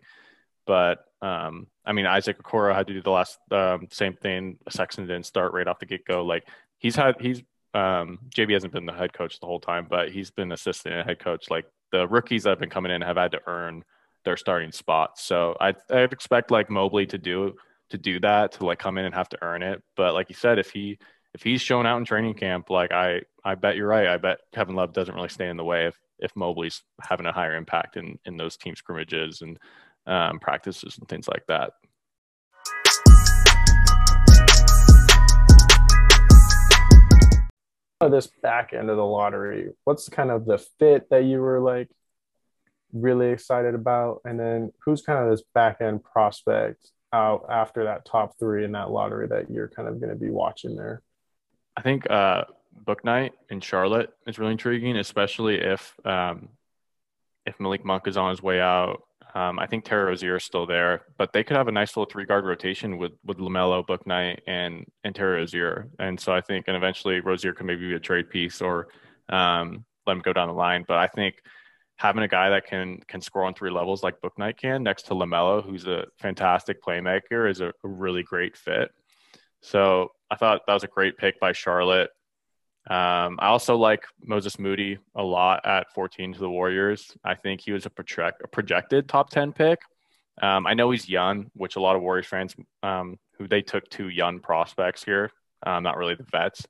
[0.66, 4.58] But um, I mean, Isaac Okoro had to do the last um, same thing.
[4.68, 6.24] Sexton didn't start right off the get go.
[6.24, 6.46] Like
[6.78, 7.42] he's had he's
[7.74, 11.18] um, JB hasn't been the head coach the whole time, but he's been assistant head
[11.18, 11.50] coach.
[11.50, 13.84] Like the rookies that have been coming in have had to earn
[14.24, 15.24] their starting spots.
[15.24, 17.54] So I I'd expect like Mobley to do
[17.90, 19.82] to do that to like come in and have to earn it.
[19.96, 20.98] But like you said, if he
[21.34, 24.06] if he's shown out in training camp, like I I bet you're right.
[24.08, 27.32] I bet Kevin Love doesn't really stay in the way if if Mobley's having a
[27.32, 29.58] higher impact in in those team scrimmages and
[30.06, 31.72] um, practices and things like that.
[38.10, 41.88] This back end of the lottery, what's kind of the fit that you were like
[42.92, 48.04] really excited about, and then who's kind of this back end prospect out after that
[48.04, 51.02] top three in that lottery that you're kind of going to be watching there?
[51.76, 52.44] I think uh,
[52.84, 56.50] Bouknight in Charlotte is really intriguing, especially if um,
[57.46, 59.02] if Malik Monk is on his way out.
[59.32, 62.10] Um, I think Terry Rozier is still there, but they could have a nice little
[62.10, 65.88] three guard rotation with with Lamelo, Bouknight, and and Terry Rozier.
[65.98, 68.88] And so I think, and eventually Rozier could maybe be a trade piece or
[69.28, 70.84] um, let him go down the line.
[70.86, 71.36] But I think
[71.96, 75.14] having a guy that can can score on three levels like Bouknight can next to
[75.14, 78.90] Lamelo, who's a fantastic playmaker, is a really great fit.
[79.60, 82.10] So I thought that was a great pick by Charlotte.
[82.88, 87.16] Um, I also like Moses Moody a lot at 14 to the Warriors.
[87.24, 89.80] I think he was a, project, a projected top 10 pick.
[90.40, 93.88] Um, I know he's young, which a lot of Warriors fans um, who they took
[93.90, 95.30] two young prospects here,
[95.66, 96.66] um, not really the vets,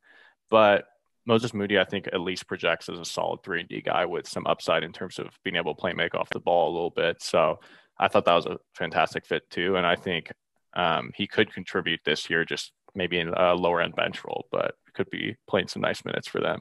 [0.50, 0.86] but
[1.26, 4.26] Moses Moody, I think, at least projects as a solid three and D guy with
[4.26, 6.90] some upside in terms of being able to play make off the ball a little
[6.90, 7.22] bit.
[7.22, 7.60] So
[7.98, 10.32] I thought that was a fantastic fit too, and I think
[10.74, 14.74] um, he could contribute this year, just maybe in a lower end bench role, but
[14.94, 16.60] could be playing some nice minutes for them.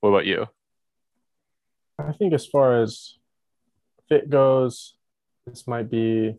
[0.00, 0.46] What about you?
[1.98, 3.14] I think as far as
[4.08, 4.94] fit goes,
[5.46, 6.36] this might be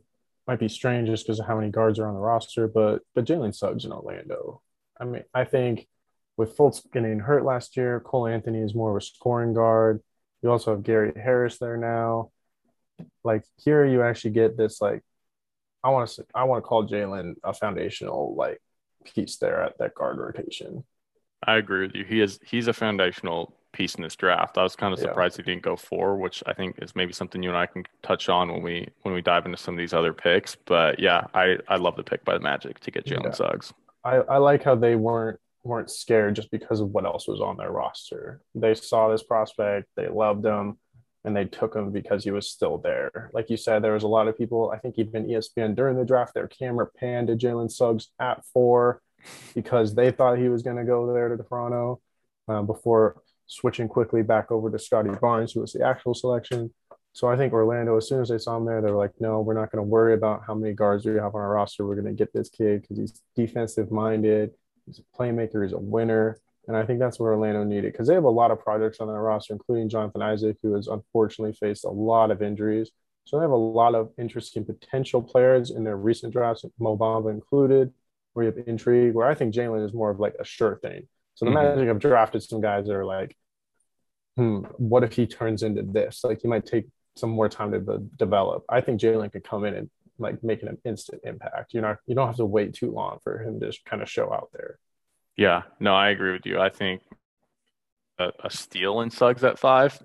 [0.47, 3.25] might be strange just because of how many guards are on the roster, but but
[3.25, 4.61] Jalen Suggs in Orlando.
[4.99, 5.87] I mean, I think
[6.37, 10.01] with Fultz getting hurt last year, Cole Anthony is more of a scoring guard.
[10.41, 12.31] You also have Gary Harris there now.
[13.23, 15.03] Like here, you actually get this like
[15.83, 18.61] I want to I want to call Jalen a foundational like
[19.05, 20.83] piece there at that guard rotation.
[21.45, 22.03] I agree with you.
[22.03, 24.57] He is he's a foundational piece in this draft.
[24.57, 25.45] I was kind of surprised yeah.
[25.45, 28.29] he didn't go four, which I think is maybe something you and I can touch
[28.29, 30.55] on when we when we dive into some of these other picks.
[30.55, 33.31] But yeah, I I love the pick by the Magic to get Jalen yeah.
[33.31, 33.73] Suggs.
[34.03, 37.57] I, I like how they weren't weren't scared just because of what else was on
[37.57, 38.41] their roster.
[38.55, 40.77] They saw this prospect, they loved him,
[41.29, 43.29] and they took him because he was still there.
[43.33, 46.03] Like you said, there was a lot of people, I think even ESPN during the
[46.03, 49.01] draft, their camera panned to Jalen Suggs at four
[49.53, 52.01] because they thought he was going to go there to Toronto
[52.47, 56.73] uh, before switching quickly back over to Scottie Barnes, who was the actual selection.
[57.13, 59.41] So I think Orlando, as soon as they saw him there, they were like, no,
[59.41, 61.85] we're not going to worry about how many guards we have on our roster.
[61.85, 64.51] We're going to get this kid because he's defensive minded.
[64.87, 65.63] He's a playmaker.
[65.63, 66.39] He's a winner.
[66.69, 69.07] And I think that's what Orlando needed because they have a lot of projects on
[69.07, 72.91] their roster, including Jonathan Isaac, who has unfortunately faced a lot of injuries.
[73.25, 77.31] So they have a lot of interesting potential players in their recent drafts, Mo Bamba
[77.31, 77.91] included,
[78.33, 81.07] where you have intrigue, where I think Jalen is more of like a sure thing.
[81.33, 81.69] So the mm-hmm.
[81.69, 83.35] Magic have drafted some guys that are like,
[84.37, 86.23] hmm, what if he turns into this?
[86.23, 86.85] Like he might take
[87.17, 88.63] some more time to be- develop.
[88.69, 91.73] I think Jalen could come in and like making an instant impact.
[91.73, 94.31] You're not you don't have to wait too long for him to kind of show
[94.31, 94.77] out there.
[95.39, 96.59] Yeah, no, I agree with you.
[96.59, 97.01] I think
[98.19, 99.97] a, a steal in Suggs at five,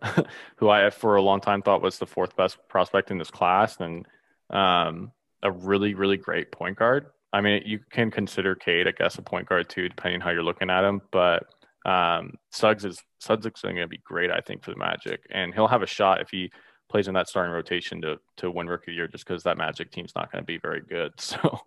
[0.56, 3.80] who I for a long time thought was the fourth best prospect in this class,
[3.80, 4.06] and
[4.50, 5.10] um,
[5.42, 7.06] a really really great point guard.
[7.32, 10.44] I mean, you can consider Cade, I guess, a point guard too, depending how you're
[10.44, 11.00] looking at him.
[11.10, 11.42] But
[11.84, 15.52] um, Suggs is Suggs is going to be great, I think, for the Magic, and
[15.52, 16.52] he'll have a shot if he
[16.88, 19.58] plays in that starting rotation to to win rookie of the year just because that
[19.58, 21.10] Magic team's not going to be very good.
[21.20, 21.58] So,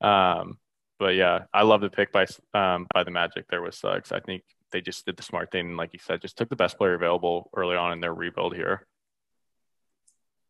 [0.00, 0.59] um,
[1.00, 4.12] but yeah, I love the pick by um, by the Magic there with Suggs.
[4.12, 6.56] I think they just did the smart thing, and like you said, just took the
[6.56, 8.86] best player available early on in their rebuild here.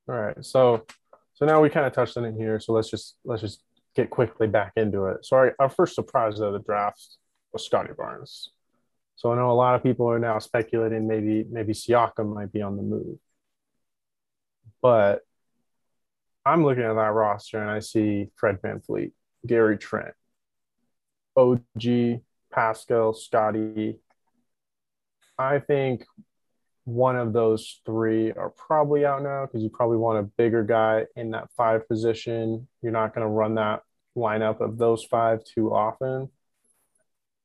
[0.09, 0.85] All right, so
[1.35, 2.59] so now we kind of touched on it here.
[2.59, 3.63] So let's just let's just
[3.95, 5.25] get quickly back into it.
[5.25, 7.01] So our, our first surprise of the draft
[7.53, 8.51] was Scottie Barnes.
[9.15, 12.61] So I know a lot of people are now speculating maybe maybe Siakam might be
[12.61, 13.19] on the move.
[14.83, 15.21] But
[16.45, 19.13] I'm looking at that roster and I see Fred VanVleet,
[19.47, 20.15] Gary Trent,
[21.41, 22.21] OG,
[22.53, 23.99] Pascal, Scottie.
[25.39, 26.05] I think
[26.85, 31.07] one of those three are probably out now because you probably want a bigger guy
[31.17, 32.69] in that five position.
[32.83, 33.83] You're not going to run that
[34.17, 36.29] lineup of those five too often.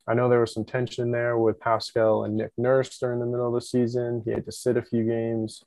[0.07, 3.47] I know there was some tension there with Pascal and Nick Nurse during the middle
[3.47, 4.21] of the season.
[4.25, 5.63] He had to sit a few games.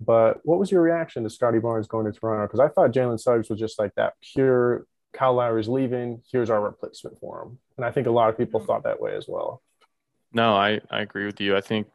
[0.00, 2.46] But what was your reaction to Scottie Barnes going to Toronto?
[2.46, 6.22] Because I thought Jalen Suggs was just like that pure Kyle Lowry's leaving.
[6.30, 7.58] Here's our replacement for him.
[7.76, 9.62] And I think a lot of people thought that way as well.
[10.32, 11.56] No, I, I agree with you.
[11.56, 11.86] I think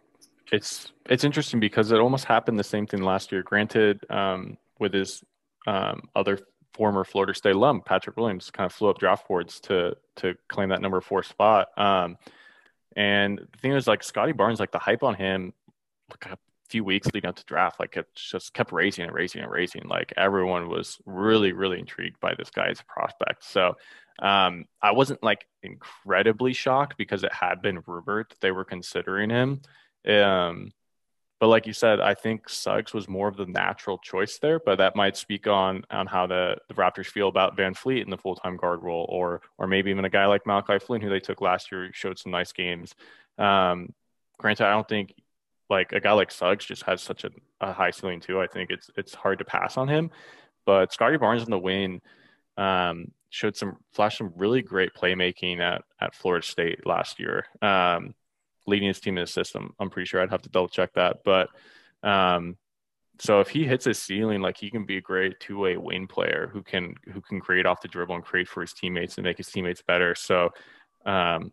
[0.52, 3.44] it's it's interesting because it almost happened the same thing last year.
[3.44, 5.24] Granted, um, with his
[5.68, 6.40] um, other
[6.74, 10.70] former Florida State alum, Patrick Williams, kind of flew up draft boards to to claim
[10.70, 11.68] that number four spot.
[11.78, 12.18] Um,
[12.96, 15.54] and the thing is, like Scottie Barnes, like the hype on him,
[16.10, 16.38] like a
[16.70, 19.88] few weeks leading up to draft, like it just kept raising and raising and raising.
[19.88, 23.44] Like everyone was really, really intrigued by this guy's prospect.
[23.44, 23.76] So
[24.22, 29.30] um, I wasn't like incredibly shocked because it had been rumored that they were considering
[29.30, 29.62] him.
[30.08, 30.72] Um,
[31.40, 34.78] but like you said, I think Suggs was more of the natural choice there, but
[34.80, 38.36] that might speak on on how the, the Raptors feel about VanVleet in the full
[38.36, 41.40] time guard role, or or maybe even a guy like Malachi Flynn, who they took
[41.40, 42.94] last year, showed some nice games.
[43.38, 43.94] Um,
[44.38, 45.14] granted, I don't think
[45.70, 47.30] like a guy like Suggs just has such a,
[47.62, 48.40] a high ceiling too.
[48.42, 50.12] I think it's it's hard to pass on him.
[50.66, 52.02] But Scottie Barnes in the win
[52.58, 57.46] um, showed some flashed some really great playmaking at at Florida State last year.
[57.62, 58.16] Um,
[58.68, 59.74] leading his team in the system.
[59.80, 61.18] I'm pretty sure I'd have to double check that.
[61.26, 61.50] But
[62.04, 62.56] um,
[63.20, 66.08] so if he hits his ceiling, like he can be a great two way wing
[66.08, 69.26] player who can who can create off the dribble and create for his teammates and
[69.26, 70.16] make his teammates better.
[70.16, 70.50] So
[71.06, 71.52] um,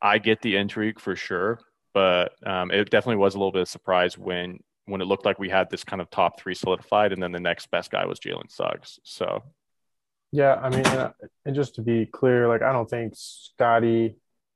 [0.00, 1.60] I get the intrigue for sure,
[1.92, 5.38] but um, it definitely was a little bit of surprise when when it looked like
[5.38, 8.18] we had this kind of top three solidified, and then the next best guy was
[8.18, 8.98] Jalen Suggs.
[9.04, 9.42] So.
[10.32, 11.12] Yeah, I mean, uh,
[11.44, 14.14] and just to be clear, like I don't think Scottie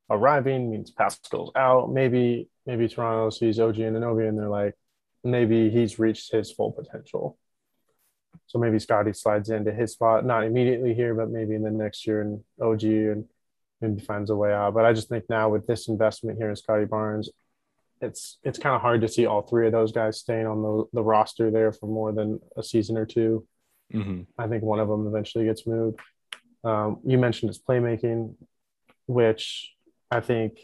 [0.09, 1.93] arriving means Pascal's out.
[1.93, 4.75] Maybe maybe Toronto sees OG Anunoby and they're like,
[5.23, 7.39] maybe he's reached his full potential.
[8.47, 12.07] So maybe Scottie slides into his spot, not immediately here, but maybe in the next
[12.07, 13.25] year and OG and
[13.89, 14.75] maybe finds a way out.
[14.75, 17.31] But I just think now with this investment here in Scottie Barnes,
[18.01, 20.85] it's it's kind of hard to see all three of those guys staying on the,
[20.93, 23.47] the roster there for more than a season or 2
[23.93, 24.23] mm-hmm.
[24.39, 26.01] I think one of them eventually gets moved.
[26.65, 28.35] Um, you mentioned his playmaking,
[29.07, 29.73] which
[30.11, 30.59] I think,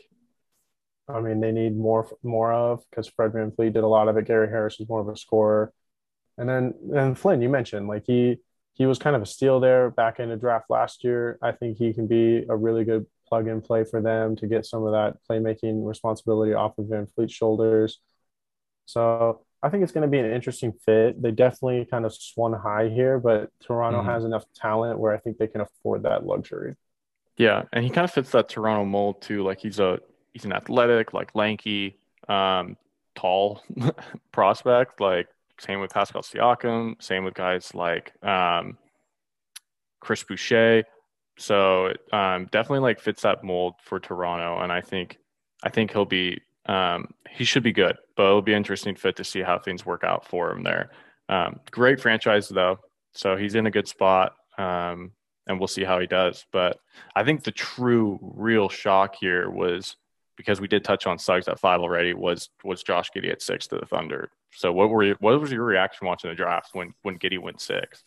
[1.09, 4.27] I mean, they need more more of because Fred VanVleet did a lot of it.
[4.27, 5.73] Gary Harris is more of a scorer,
[6.39, 8.39] and then and Flynn, you mentioned like he
[8.81, 11.39] he was kind of a steal there back in the draft last year.
[11.43, 14.65] I think he can be a really good plug and play for them to get
[14.65, 18.01] some of that playmaking responsibility off of VanVleet's shoulders.
[18.87, 21.21] So I think it's going to be an interesting fit.
[21.21, 24.09] They definitely kind of swung high here, but Toronto mm-hmm.
[24.09, 26.75] has enough talent where I think they can afford that luxury.
[27.37, 29.45] Yeah, and he kind of fits that Toronto mold too.
[29.45, 30.01] Like he's a
[30.33, 32.79] he's an athletic, like lanky, um,
[33.15, 33.63] tall
[34.33, 35.03] prospect.
[35.03, 35.29] Like
[35.61, 38.79] same with Pascal Siakam, same with guys like um,
[40.01, 40.85] Chris Boucher.
[41.39, 45.19] So um, definitely like fits that mold for Toronto, and I think
[45.63, 49.25] I think he'll be um, he should be good, but it'll be interesting fit to
[49.25, 50.91] see how things work out for him there.
[51.29, 52.79] Um, great franchise though,
[53.13, 54.35] so he's in a good spot.
[54.59, 55.13] Um,
[55.47, 56.47] and we'll see how he does.
[56.53, 56.79] But
[57.17, 59.97] I think the true, real shock here was
[60.41, 62.15] because we did touch on Suggs at five already.
[62.15, 64.31] Was was Josh Giddey at six to the Thunder?
[64.55, 67.61] So what were you, what was your reaction watching the draft when when Giddey went
[67.61, 68.03] six?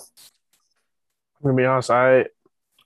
[0.00, 0.06] I'm
[1.44, 1.90] gonna be honest.
[1.90, 2.26] I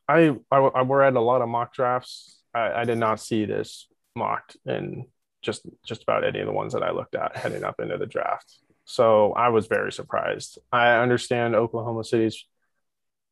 [0.09, 2.41] I I, I we're at a lot of mock drafts.
[2.55, 5.07] I, I did not see this mocked in
[5.43, 8.07] just just about any of the ones that I looked at heading up into the
[8.07, 8.59] draft.
[8.85, 10.61] So I was very surprised.
[10.71, 12.45] I understand Oklahoma City's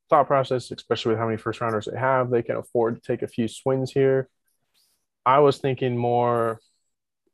[0.08, 2.28] thought process, especially with how many first rounders they have.
[2.30, 4.28] They can afford to take a few swings here.
[5.24, 6.60] I was thinking more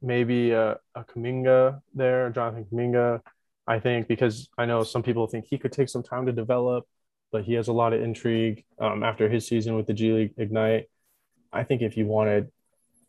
[0.02, 3.20] maybe a, a Kuminga there, Jonathan Kuminga.
[3.66, 6.86] I think because I know some people think he could take some time to develop,
[7.32, 10.34] but he has a lot of intrigue um, after his season with the G League
[10.36, 10.86] Ignite.
[11.52, 12.50] I think if you wanted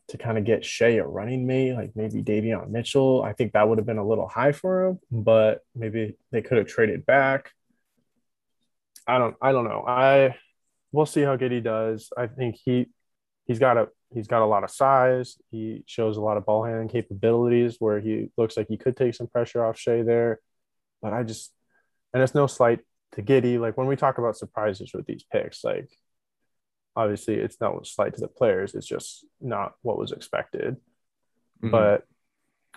[0.09, 3.67] to kind of get Shai a running mate, like maybe Davion Mitchell, I think that
[3.67, 7.51] would have been a little high for him, but maybe they could have traded back.
[9.05, 9.83] I don't I don't know.
[9.85, 10.35] I
[10.91, 12.09] we'll see how good he does.
[12.17, 12.87] I think he
[13.45, 15.37] he's got a he's got a lot of size.
[15.51, 19.15] He shows a lot of ball handling capabilities where he looks like he could take
[19.15, 20.39] some pressure off Shai there.
[21.01, 21.53] But I just
[22.13, 22.79] and it's no slight
[23.13, 23.59] to Giddey.
[23.59, 25.89] Like when we talk about surprises with these picks, like
[26.95, 28.73] obviously it's no slight to the players.
[28.73, 30.77] It's just not what was expected.
[31.61, 31.71] Mm-hmm.
[31.71, 32.03] But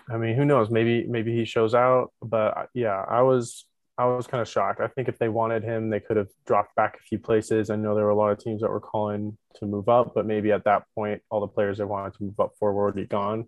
[0.09, 0.69] I mean, who knows?
[0.69, 2.11] Maybe maybe he shows out.
[2.21, 3.65] But yeah, I was
[3.97, 4.79] I was kind of shocked.
[4.79, 7.69] I think if they wanted him, they could have dropped back a few places.
[7.69, 10.25] I know there were a lot of teams that were calling to move up, but
[10.25, 13.05] maybe at that point, all the players that wanted to move up forward were already
[13.05, 13.47] gone.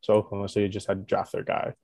[0.00, 1.74] So Oklahoma City just had to draft their guy.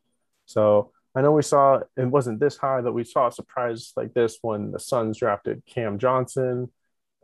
[0.47, 4.15] So I know we saw it wasn't this high that we saw a surprise like
[4.15, 6.71] this when the Suns drafted Cam Johnson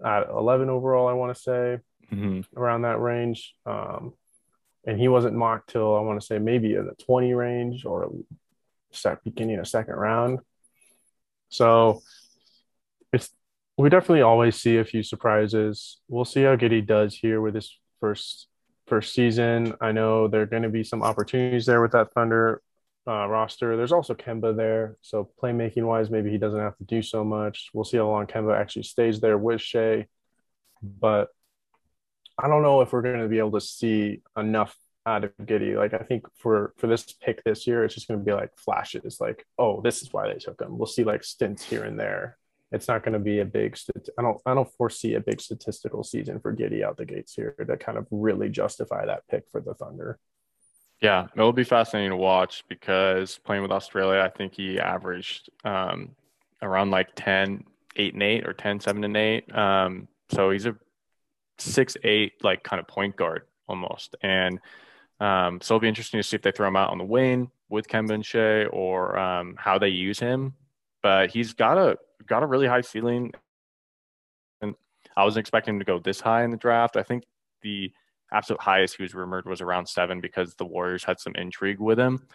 [0.05, 1.79] at 11 overall, I want to say,
[2.13, 2.41] mm-hmm.
[2.57, 3.55] around that range.
[3.65, 4.15] Um,
[4.85, 8.11] and he wasn't mocked till I want to say maybe in the 20 range or
[9.25, 10.41] beginning of second round.
[11.53, 12.03] So
[13.13, 13.31] it's
[13.77, 16.01] we definitely always see a few surprises.
[16.09, 18.49] We'll see how Giddey does here with his first
[18.87, 19.75] first season.
[19.81, 22.63] I know there are going to be some opportunities there with that Thunder
[23.07, 23.77] uh, roster.
[23.77, 27.71] There's also Kemba there, so playmaking wise, maybe he doesn't have to do so much.
[27.75, 30.07] We'll see how long Kemba actually stays there with Shai,
[30.83, 31.29] but
[32.39, 34.75] I don't know if we're going to be able to see enough
[35.07, 35.77] out of Giddey.
[35.77, 38.51] Like I think for for this pick this year, it's just going to be like
[38.57, 40.79] flashes, like oh, this is why they took him.
[40.79, 42.39] We'll see like stints here and there.
[42.71, 43.77] It's not going to be a big.
[44.19, 44.41] I don't.
[44.47, 47.99] I don't foresee a big statistical season for Giddey out the gates here to kind
[47.99, 50.19] of really justify that pick for the Thunder.
[51.01, 55.51] Yeah, it will be fascinating to watch because playing with Australia, I think he averaged
[55.65, 56.11] um,
[56.63, 57.65] around like 10,
[57.97, 59.53] 8 and 8 or 10, 7 and 8.
[59.53, 60.77] Um, so he's a
[61.59, 64.17] six eight like kind of point guard almost.
[64.23, 64.59] And
[65.23, 67.49] um, so it'll be interesting to see if they throw him out on the wing
[67.69, 70.53] with Kemba Shai or um, how they use him.
[71.01, 71.97] But he's got a
[72.27, 73.33] got a really high ceiling,
[74.61, 74.75] and
[75.17, 76.97] I wasn't expecting him to go this high in the draft.
[76.97, 77.23] I think
[77.63, 77.93] the
[78.33, 82.01] absolute highest he was rumored was around seven because the Warriors had some intrigue with
[82.01, 82.27] him.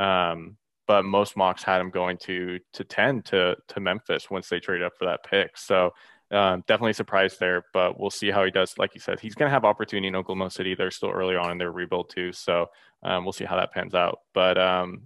[0.00, 0.56] Um,
[0.86, 4.86] but most mocks had him going to to ten to to Memphis once they traded
[4.86, 5.58] up for that pick.
[5.58, 5.92] So
[6.32, 8.78] um, definitely surprised there, but we'll see how he does.
[8.78, 10.74] Like you said, he's going to have opportunity in Oklahoma City.
[10.74, 12.70] They're still early on in their rebuild too, so
[13.02, 14.20] um, we'll see how that pans out.
[14.32, 15.02] But um,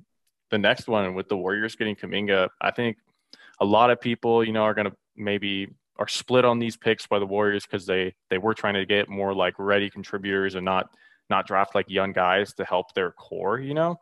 [0.50, 2.98] the next one with the Warriors getting Kuminga, I think
[3.60, 5.68] a lot of people, you know, are going to maybe
[5.98, 9.08] are split on these picks by the Warriors because they they were trying to get
[9.08, 10.90] more like ready contributors and not
[11.28, 13.98] not draft like young guys to help their core, you know,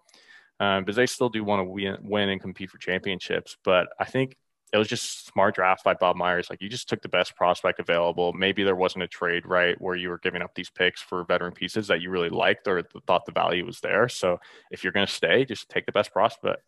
[0.60, 3.56] um, because they still do want to win, win and compete for championships.
[3.64, 4.36] But I think
[4.74, 6.48] it was just smart draft by Bob Myers.
[6.50, 8.32] Like you just took the best prospect available.
[8.32, 11.52] Maybe there wasn't a trade right where you were giving up these picks for veteran
[11.52, 14.08] pieces that you really liked or thought the value was there.
[14.08, 14.40] So
[14.72, 16.60] if you're going to stay, just take the best prospect.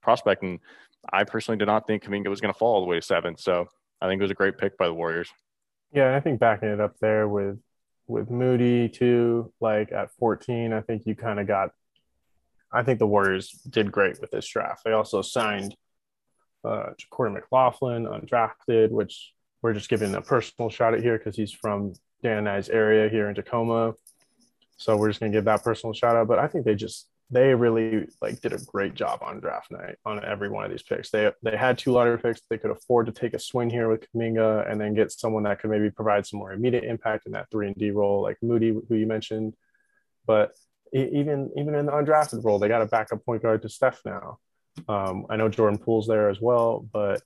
[0.00, 0.60] Prospect, and
[1.12, 3.36] I personally did not think Kuminga was going to fall all the way to seven.
[3.36, 3.66] So
[4.00, 5.28] I think it was a great pick by the Warriors.
[5.92, 7.58] Yeah, I think backing it up there with
[8.06, 11.70] with Moody too, like at 14, I think you kind of got.
[12.72, 14.84] I think the Warriors did great with this draft.
[14.84, 15.74] They also signed
[16.64, 19.32] uh, Corey McLaughlin, undrafted, which
[19.62, 23.08] we're just giving a personal shout out here because he's from Dan and I's area
[23.08, 23.94] here in Tacoma.
[24.76, 26.28] So we're just gonna give that personal shout out.
[26.28, 29.96] But I think they just they really like did a great job on draft night
[30.06, 31.10] on every one of these picks.
[31.10, 32.40] They they had two lottery picks.
[32.48, 35.60] They could afford to take a swing here with Kuminga and then get someone that
[35.60, 38.68] could maybe provide some more immediate impact in that three and D role, like Moody,
[38.70, 39.54] who you mentioned.
[40.26, 40.52] But
[40.92, 44.38] even even in the undrafted role, they got a backup point guard to Steph now.
[44.88, 47.22] Um, I know Jordan Poole's there as well, but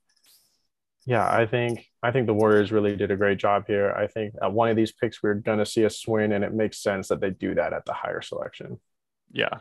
[1.04, 3.92] yeah, I think I think the Warriors really did a great job here.
[3.92, 6.82] I think at one of these picks we're to see a swing, and it makes
[6.82, 8.78] sense that they do that at the higher selection.
[9.32, 9.58] Yeah,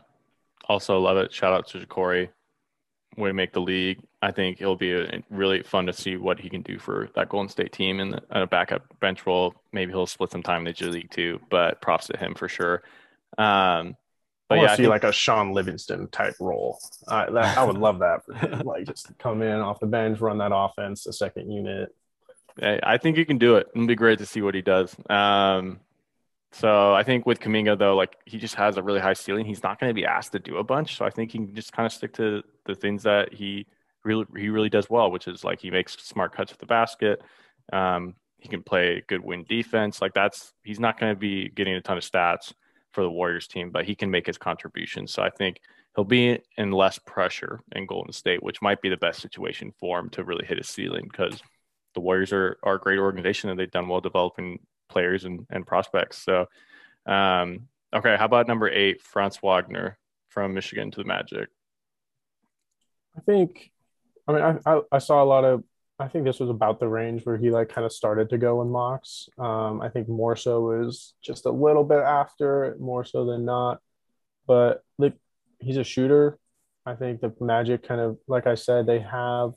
[0.68, 1.32] also love it.
[1.32, 2.30] Shout out to Corey.
[3.16, 3.98] Way to make the league.
[4.22, 7.28] I think it'll be a, really fun to see what he can do for that
[7.28, 9.54] Golden State team in a backup bench role.
[9.72, 11.38] Maybe he'll split some time in the G League too.
[11.50, 12.82] But props to him for sure.
[13.36, 13.96] Um,
[14.52, 14.90] but I yeah, see think...
[14.90, 16.78] like a Shaun Livingston type role.
[17.06, 20.52] Uh, that, I would love that like just come in off the bench, run that
[20.54, 21.94] offense, a second unit.
[22.60, 23.68] I think he can do it.
[23.74, 24.94] It'd be great to see what he does.
[25.08, 25.80] Um,
[26.50, 29.46] so I think with Kuminga though, like he just has a really high ceiling.
[29.46, 30.96] He's not going to be asked to do a bunch.
[30.96, 33.66] So I think he can just kind of stick to the things that he
[34.04, 37.22] really he really does well, which is like he makes smart cuts at the basket.
[37.72, 40.02] Um, he can play good win defense.
[40.02, 42.52] Like that's he's not going to be getting a ton of stats
[42.92, 45.06] for the Warriors team, but he can make his contribution.
[45.06, 45.60] So I think
[45.94, 49.98] he'll be in less pressure in Golden State, which might be the best situation for
[49.98, 51.42] him to really hit his ceiling because
[51.94, 55.66] the Warriors are, are a great organization and they've done well developing players and, and
[55.66, 56.18] prospects.
[56.18, 56.46] So,
[57.06, 61.48] um, okay, how about number eight, Franz Wagner from Michigan to the Magic?
[63.16, 63.70] I think,
[64.26, 65.64] I mean, I, I, I saw a lot of
[65.98, 68.62] I think this was about the range where he like kind of started to go
[68.62, 69.28] in mocks.
[69.38, 73.80] Um, I think more so was just a little bit after, more so than not.
[74.46, 75.14] But like
[75.60, 76.38] he's a shooter.
[76.84, 79.52] I think the Magic kind of like I said, they have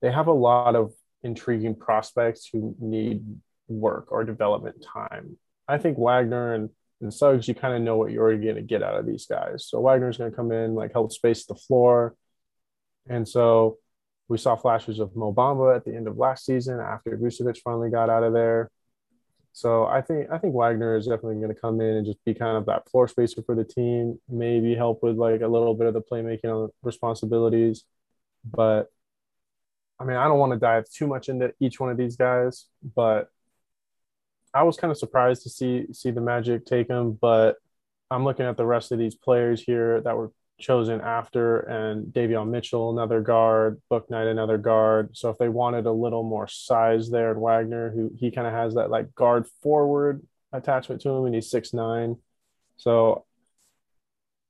[0.00, 0.92] they have a lot of
[1.22, 3.22] intriguing prospects who need
[3.68, 5.36] work or development time.
[5.68, 8.82] I think Wagner and, and Suggs, you kind of know what you're going to get
[8.82, 9.66] out of these guys.
[9.68, 12.14] So Wagner's going to come in, like help space the floor.
[13.08, 13.78] And so
[14.28, 17.90] we saw flashes of Mo Bamba at the end of last season after Vucevic finally
[17.90, 18.70] got out of there.
[19.52, 22.34] So I think I think Wagner is definitely going to come in and just be
[22.34, 25.86] kind of that floor spacer for the team, maybe help with like a little bit
[25.86, 27.84] of the playmaking responsibilities.
[28.44, 28.90] But
[29.98, 32.66] I mean, I don't want to dive too much into each one of these guys,
[32.94, 33.30] but
[34.52, 37.12] I was kind of surprised to see see the Magic take him.
[37.12, 37.56] But
[38.10, 42.48] I'm looking at the rest of these players here that were chosen after, and Davion
[42.48, 45.16] Mitchell, another guard, Bouknight, another guard.
[45.16, 48.52] So if they wanted a little more size there, and Wagner, who he kind of
[48.52, 52.16] has that like guard forward attachment to him, and he's six nine.
[52.76, 53.24] So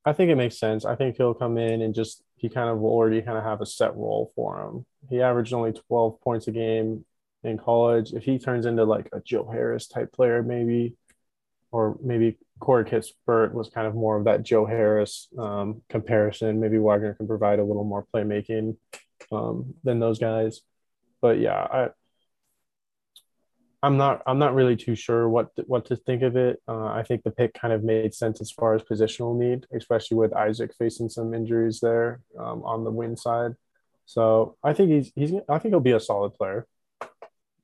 [0.05, 0.85] I think it makes sense.
[0.85, 3.61] I think he'll come in and just he kind of will already kind of have
[3.61, 4.87] a set role for him.
[5.11, 7.05] He averaged only 12 points a game
[7.43, 8.13] in college.
[8.13, 10.95] If he turns into like a Joe Harris type player, maybe,
[11.73, 16.61] or maybe Corey Kispert was kind of more of that Joe Harris um, comparison.
[16.61, 18.77] Maybe Wagner can provide a little more playmaking
[19.31, 20.63] um, than those guys.
[21.21, 21.89] But yeah, I
[23.83, 26.61] I'm not I'm not really too sure what what to think of it.
[26.67, 30.17] Uh, I think the pick kind of made sense as far as positional need, especially
[30.17, 33.53] with Isaac facing some injuries there um, on the win side.
[34.07, 36.67] So I think he's he's I think he'll be a solid player.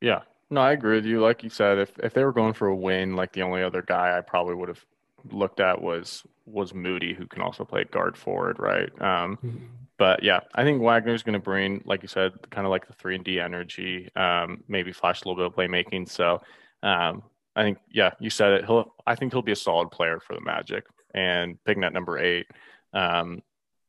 [0.00, 0.22] Yeah,
[0.52, 1.20] no, I agree with you.
[1.20, 3.80] Like you said, if if they were going for a win, like the only other
[3.80, 4.84] guy I probably would have
[5.30, 8.90] looked at was was Moody, who can also play guard forward, right?
[9.00, 9.64] Um, mm-hmm.
[9.96, 12.92] But yeah, I think Wagner's going to bring, like you said, kind of like the
[12.92, 16.06] three and D energy, um, maybe flash a little bit of playmaking.
[16.08, 16.42] So
[16.82, 17.22] um,
[17.56, 18.66] I think, yeah, you said it.
[18.66, 20.84] He'll, I think he'll be a solid player for the Magic.
[21.14, 22.46] And picking at number eight,
[22.92, 23.42] um,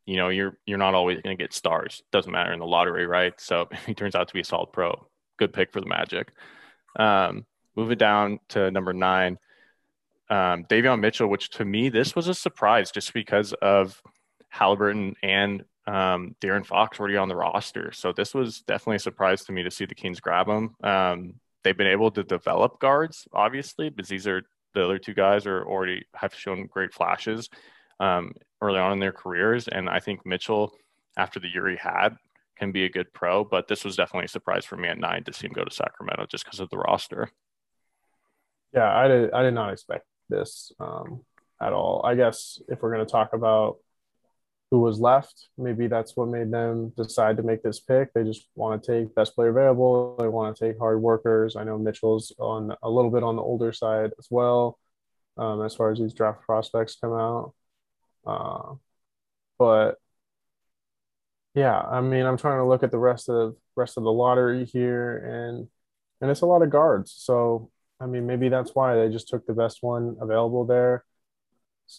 [0.06, 2.04] you know, you're you're not always going to get stars.
[2.12, 3.34] Doesn't matter in the lottery, right?
[3.40, 5.08] So if he turns out to be a solid pro,
[5.38, 6.32] good pick for the Magic.
[6.98, 9.38] Um, moving down to number nine,
[10.30, 14.02] um, Davion Mitchell, which to me this was a surprise just because of
[14.50, 17.92] Halliburton and um, De'Aaron Fox already on the roster.
[17.92, 20.76] So this was definitely a surprise to me to see the Kings grab him.
[20.84, 25.46] Um, they've been able to develop guards, obviously, but these are the other two guys
[25.46, 27.50] are already have shown great flashes
[28.00, 29.68] um, early on in their careers.
[29.68, 30.74] And I think Mitchell,
[31.18, 32.16] after the year he had,
[32.64, 33.44] can be a good pro.
[33.44, 35.74] But this was definitely a surprise for me at nine to see him go to
[35.74, 37.30] Sacramento just because of the roster.
[38.74, 39.32] Yeah, I did.
[39.32, 41.22] I did not expect this um,
[41.62, 42.02] at all.
[42.04, 43.78] I guess if we're going to talk about
[44.74, 45.50] who was left.
[45.56, 48.12] Maybe that's what made them decide to make this pick.
[48.12, 50.16] They just want to take best player available.
[50.18, 51.56] They want to take hard workers.
[51.56, 54.80] I know Mitchell's on a little bit on the older side as well,
[55.38, 57.54] um, as far as these draft prospects come out.
[58.26, 58.74] Uh,
[59.60, 60.00] but
[61.54, 64.66] yeah, I mean, I'm trying to look at the rest of rest of the lottery
[64.66, 65.68] here, and
[66.22, 67.14] and it's a lot of guards.
[67.18, 71.06] So I mean, maybe that's why they just took the best one available there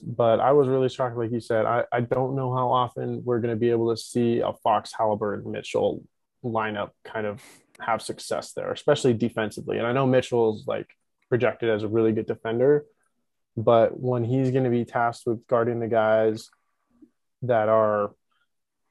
[0.02, 1.66] but I was really shocked, like you said.
[1.66, 4.92] I, I don't know how often we're going to be able to see a Fox,
[4.96, 6.02] Halliburton, Mitchell
[6.44, 7.42] lineup kind of
[7.80, 9.78] have success there, especially defensively.
[9.78, 10.88] And I know Mitchell's like
[11.28, 12.86] projected as a really good defender,
[13.56, 16.48] but when he's going to be tasked with guarding the guys
[17.42, 18.12] that are,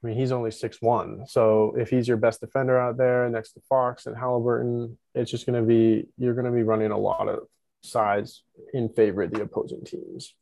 [0.04, 1.26] I mean, he's only six one.
[1.26, 5.46] So if he's your best defender out there next to Fox and Halliburton, it's just
[5.46, 7.46] going to be you're going to be running a lot of
[7.82, 8.42] size
[8.74, 10.34] in favor of the opposing teams.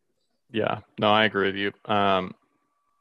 [0.50, 1.72] Yeah, no, I agree with you.
[1.84, 2.34] Um,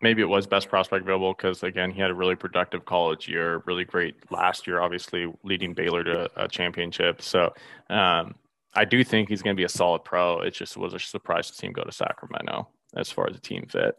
[0.02, 3.64] maybe it was best prospect available because again, he had a really productive college year,
[3.66, 7.24] really great last year, obviously leading Baylor to a championship.
[7.24, 7.54] So
[7.90, 8.36] um,
[8.76, 10.42] I do think he's going to be a solid pro.
[10.42, 13.42] It just was a surprise to see him go to Sacramento as far as the
[13.42, 13.96] team fit.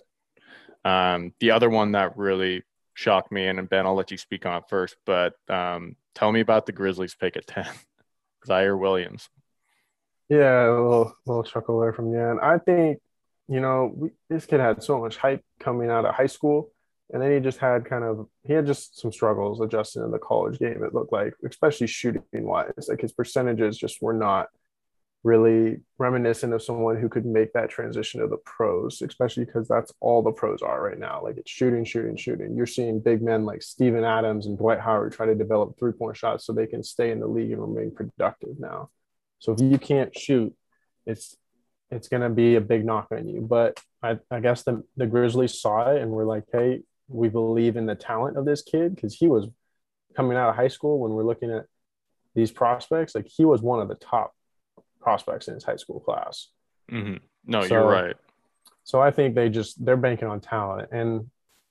[0.85, 2.63] Um, the other one that really
[2.95, 6.41] shocked me, and Ben, I'll let you speak on it first, but um, tell me
[6.41, 7.67] about the Grizzlies pick at 10,
[8.47, 9.29] Ziaire Williams.
[10.29, 12.41] Yeah, a little, little chuckle there from end.
[12.41, 13.01] I think
[13.49, 16.73] you know, we, this kid had so much hype coming out of high school,
[17.13, 20.19] and then he just had kind of he had just some struggles adjusting in the
[20.19, 20.83] college game.
[20.83, 24.49] It looked like, especially shooting wise, like his percentages just were not
[25.25, 29.93] really reminiscent of someone who could make that transition to the pros, especially because that's
[30.01, 31.21] all the pros are right now.
[31.23, 32.57] Like it's shooting, shooting, shooting.
[32.57, 36.17] You're seeing big men like Steven Adams and Dwight Howard try to develop three point
[36.17, 38.91] shots so they can stay in the league and remain productive now.
[39.39, 40.55] So if you can't shoot,
[41.07, 41.37] it's
[41.91, 43.43] it's to be a big knock on you.
[43.43, 47.77] But I, I guess the, the Grizzlies saw it and were like, hey, we believe
[47.77, 49.47] in the talent of this kid because he was
[50.17, 51.67] coming out of high school when we're looking at
[52.35, 53.15] these prospects.
[53.15, 54.33] Like he was one of the top
[55.03, 56.49] prospects in his high school class.
[56.91, 57.17] Mm-hmm.
[57.47, 58.17] No, so, you're right.
[58.85, 61.31] So I think they just they're banking on talent, and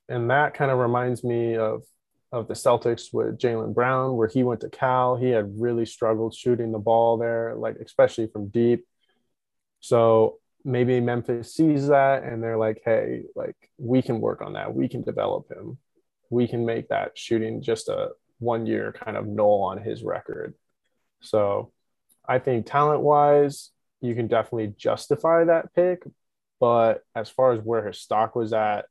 [0.09, 1.83] and that kind of reminds me of
[2.31, 5.17] of the Celtics with Jaylen Brown, where he went to Cal.
[5.17, 8.85] He had really struggled shooting the ball there, like especially from deep.
[9.81, 14.73] So maybe Memphis sees that and they're like, hey, like we can work on that.
[14.73, 15.77] We can develop him.
[16.29, 18.09] We can make that shooting just a
[18.39, 20.53] one year kind of null on his record.
[21.21, 21.71] So
[22.31, 26.03] I think talent wise, you can definitely justify that pick.
[26.61, 28.85] But as far as where his stock was at,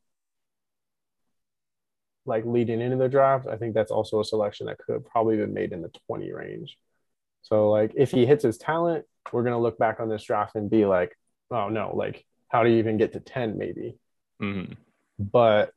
[2.27, 5.39] like leading into the draft, I think that's also a selection that could have probably
[5.39, 6.77] been made in the 20 range.
[7.41, 10.69] So like if he hits his talent, we're gonna look back on this draft and
[10.69, 11.17] be like,
[11.51, 13.97] oh no, like how do you even get to 10 maybe?
[14.43, 14.75] Mm-hmm.
[15.19, 15.73] But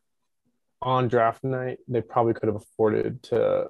[0.82, 3.70] on draft night, they probably could have afforded to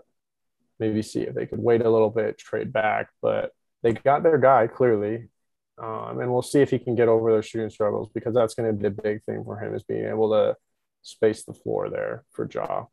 [0.80, 3.52] maybe see if they could wait a little bit, trade back, but
[3.84, 5.30] they got their guy clearly.
[5.78, 8.70] Um, and we'll see if he can get over those shooting struggles because that's going
[8.70, 10.56] to be a big thing for him is being able to
[11.02, 12.86] space the floor there for Ja.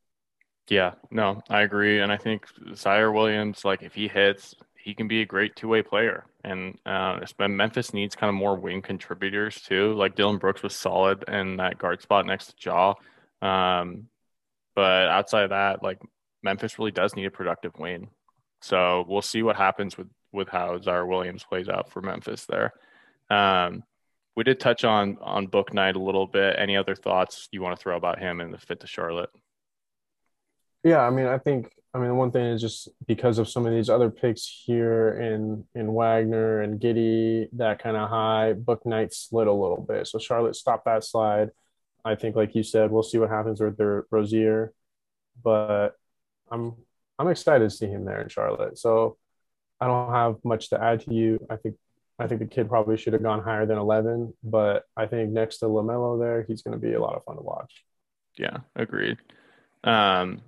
[0.69, 2.01] Yeah, no, I agree.
[2.01, 5.69] And I think Ziaire Williams, like if he hits, he can be a great two
[5.69, 6.27] way player.
[6.45, 9.95] And uh, Memphis needs kind of more wing contributors too.
[9.95, 12.95] Like Dillon Brooks was solid in that guard spot next to Ja,
[13.43, 14.09] Um,
[14.75, 16.01] but outside of that, like
[16.43, 18.11] Memphis really does need a productive wing.
[18.63, 22.73] So we'll see what happens with with how Ziaire Williams plays out for Memphis there.
[23.31, 23.85] Um,
[24.37, 26.57] we did touch on on Bouknight a little bit.
[26.59, 29.31] Any other thoughts you want to throw about him and the fit to Charlotte?
[30.83, 33.73] Yeah, I mean, I think I mean one thing is just because of some of
[33.73, 39.47] these other picks here in in Wagner and Giddey, that kind of high Bouknight slid
[39.47, 40.07] a little bit.
[40.07, 41.51] So Charlotte stopped that slide.
[42.05, 44.73] I think, like you said, we'll see what happens with Terry Rozier,
[45.43, 45.91] but
[46.51, 46.77] I'm
[47.19, 48.79] I'm excited to see him there in Charlotte.
[48.79, 49.19] So
[49.81, 51.45] I don't have much to add to you.
[51.49, 51.77] I think
[52.19, 55.59] I think the kid probably should have gone higher than 11, but I think next
[55.59, 57.83] to LaMelo there, he's going to be a lot of fun to watch.
[58.37, 59.17] Yeah, agreed.
[59.85, 60.43] Um,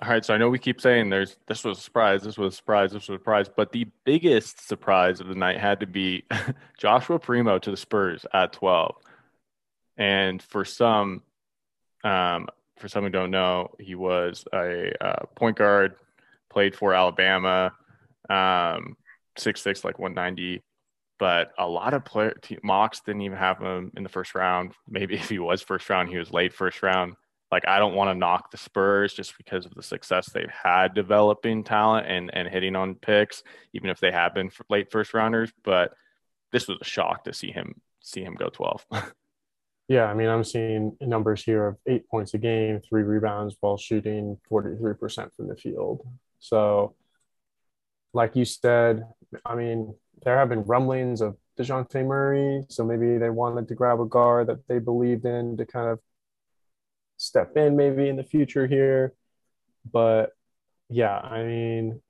[0.00, 2.54] all right, so I know we keep saying there's this was a surprise, this was
[2.54, 5.86] a surprise, this was a surprise, but the biggest surprise of the night had to
[5.86, 6.24] be
[6.78, 8.94] Joshua Primo to the Spurs at 12.
[9.98, 11.22] And for some,
[12.04, 12.48] um,
[12.78, 15.96] for some who don't know, he was a uh, point guard,
[16.48, 17.72] played for Alabama,
[18.30, 18.96] um,
[19.36, 20.62] six six like 190.
[21.18, 24.72] But a lot of player mocks didn't even have him in the first round.
[24.88, 27.14] Maybe if he was first round, he was late first round.
[27.52, 30.94] Like I don't want to knock the Spurs just because of the success they've had
[30.94, 35.52] developing talent and and hitting on picks, even if they have been late first rounders.
[35.64, 35.92] But
[36.52, 38.86] this was a shock to see him see him go 12.
[39.90, 43.76] Yeah, I mean, I'm seeing numbers here of eight points a game, three rebounds while
[43.76, 46.06] shooting 43% from the field.
[46.38, 46.94] So,
[48.12, 49.04] like you said,
[49.44, 52.64] I mean, there have been rumblings of DeJounte Murray.
[52.68, 56.00] So maybe they wanted to grab a guard that they believed in to kind of
[57.16, 59.12] step in maybe in the future here.
[59.90, 60.30] But
[60.88, 62.00] yeah, I mean,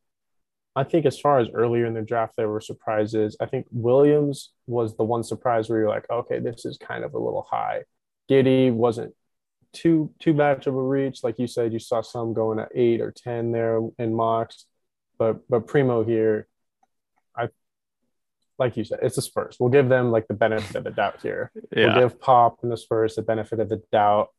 [0.76, 3.36] I think as far as earlier in the draft, there were surprises.
[3.40, 7.14] I think Williams was the one surprise where you're like, okay, this is kind of
[7.14, 7.82] a little high.
[8.30, 9.14] Giddey wasn't
[9.72, 11.22] too too much of a reach.
[11.22, 14.66] Like you said, you saw some going at eight or ten there in mocks,
[15.20, 16.48] but but Primo here,
[17.36, 17.50] I
[18.58, 19.58] like you said, it's the Spurs.
[19.60, 21.52] We'll give them like the benefit of the doubt here.
[21.76, 21.98] Yeah.
[21.98, 24.30] We'll give Pop and the Spurs the benefit of the doubt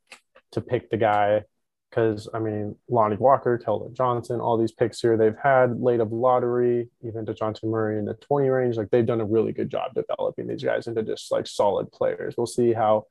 [0.53, 1.43] to pick the guy
[1.89, 6.11] because I mean, Lonnie Walker, Keldon Johnson, all these picks here they've had late of
[6.11, 8.75] lottery, even DeJounte Murray in the 20 range.
[8.75, 12.33] Like they've done a really good job developing these guys into just like solid players.
[12.35, 13.05] We'll see how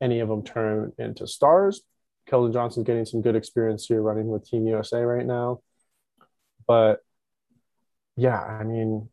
[0.00, 1.82] any of them turn into stars.
[2.30, 5.60] Keldon Johnson's getting some good experience here running with Team USA right now.
[6.66, 7.00] But
[8.16, 9.08] yeah, I mean,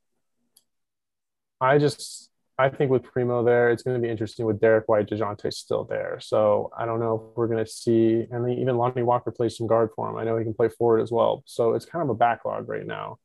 [1.62, 2.30] I just
[2.60, 5.84] I think with Primo there, it's going to be interesting with Derrick White, DeJounte still
[5.84, 6.20] there.
[6.20, 9.68] So I don't know if we're going to see, and even Lonnie Walker plays some
[9.68, 10.18] guard for him.
[10.18, 11.44] I know he can play forward as well.
[11.46, 13.20] So it's kind of a backlog right now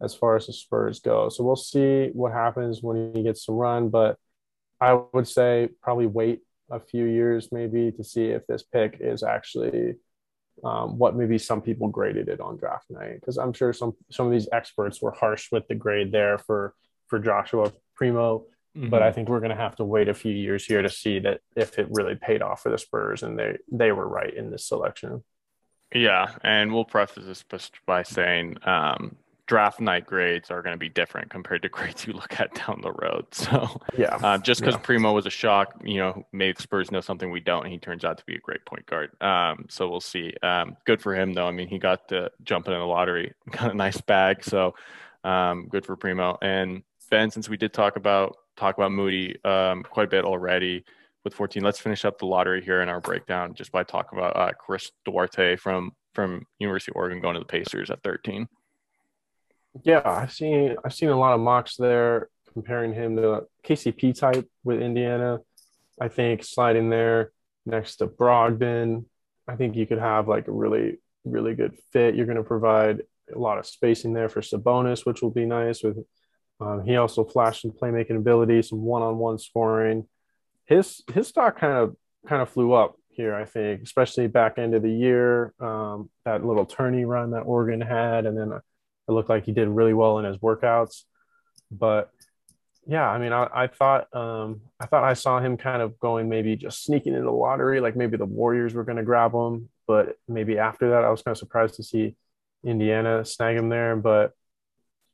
[0.00, 1.28] as far as the Spurs go.
[1.30, 3.88] So we'll see what happens when he gets some run.
[3.88, 4.18] But
[4.80, 9.22] I would say probably wait a few years maybe to see if this pick is
[9.24, 9.94] actually
[10.64, 13.20] um, what maybe some people graded it on draft night.
[13.20, 16.74] Because I'm sure some some of these experts were harsh with the grade there for
[17.08, 18.46] for Joshua Primo
[18.76, 18.90] Mm-hmm.
[18.90, 21.18] But I think we're going to have to wait a few years here to see
[21.20, 24.50] that if it really paid off for the Spurs and they they were right in
[24.50, 25.24] this selection.
[25.94, 29.16] Yeah, and we'll preface this by saying um,
[29.46, 32.80] draft night grades are going to be different compared to grades you look at down
[32.82, 33.26] the road.
[33.32, 34.80] So yeah, uh, just because yeah.
[34.80, 38.04] Primo was a shock, you know, made Spurs know something we don't, and he turns
[38.04, 39.10] out to be a great point guard.
[39.22, 40.34] Um, so we'll see.
[40.42, 41.46] Um, good for him though.
[41.46, 44.42] I mean, he got to jump in the lottery, got a nice bag.
[44.44, 44.74] So
[45.24, 46.38] um, good for Primo.
[46.42, 50.84] And Ben, since we did talk about talk about Moody um, quite a bit already
[51.24, 51.62] with 14.
[51.62, 54.90] Let's finish up the lottery here in our breakdown just by talking about uh, Chris
[55.04, 58.48] Duarte from from University of Oregon going to the Pacers at 13.
[59.84, 64.48] Yeah, I've seen I've seen a lot of mocks there comparing him to KCP type
[64.64, 65.40] with Indiana.
[66.00, 67.32] I think sliding there
[67.64, 69.04] next to Brogdon,
[69.48, 72.14] I think you could have like a really really good fit.
[72.14, 73.02] You're going to provide
[73.34, 75.98] a lot of spacing there for Sabonis, which will be nice with
[76.60, 80.06] um, he also flashed some playmaking ability, some one-on-one scoring.
[80.64, 81.96] His his stock kind of
[82.26, 85.52] kind of flew up here, I think, especially back end of the year.
[85.60, 88.58] Um, that little tourney run that Oregon had, and then
[89.08, 91.04] it looked like he did really well in his workouts.
[91.70, 92.10] But
[92.86, 96.28] yeah, I mean, I, I thought um, I thought I saw him kind of going
[96.28, 99.68] maybe just sneaking in the lottery, like maybe the Warriors were going to grab him,
[99.86, 102.16] but maybe after that, I was kind of surprised to see
[102.64, 103.96] Indiana snag him there.
[103.96, 104.32] But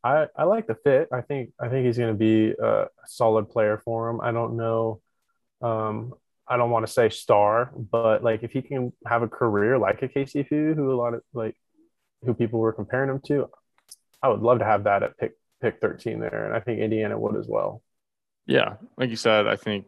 [0.05, 1.09] I, I like the fit.
[1.13, 4.21] I think I think he's going to be a solid player for him.
[4.21, 5.01] I don't know.
[5.63, 6.15] Um,
[6.47, 10.03] I don't want to say star, but like if he can have a career like
[10.03, 11.57] a KCP, who a lot of like
[12.25, 13.49] who people were comparing him to,
[14.23, 17.19] I would love to have that at pick pick 13 there, and I think Indiana
[17.19, 17.83] would as well.
[18.47, 19.87] Yeah, like you said, I think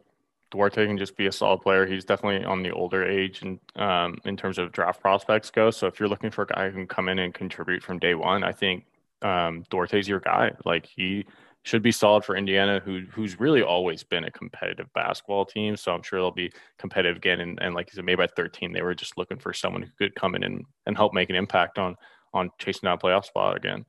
[0.51, 1.85] Duarte can just be a solid player.
[1.85, 5.71] He's definitely on the older age and um, in terms of draft prospects go.
[5.71, 8.15] So if you're looking for a guy who can come in and contribute from day
[8.15, 8.85] one, I think
[9.21, 10.51] um, Duarte's your guy.
[10.63, 11.25] Like he
[11.63, 15.75] should be solid for Indiana, who who's really always been a competitive basketball team.
[15.75, 17.41] So I'm sure they'll be competitive again.
[17.41, 19.89] And, and like you said, maybe by 13, they were just looking for someone who
[19.97, 21.95] could come in and, and help make an impact on
[22.33, 23.85] on chasing a playoff spot again.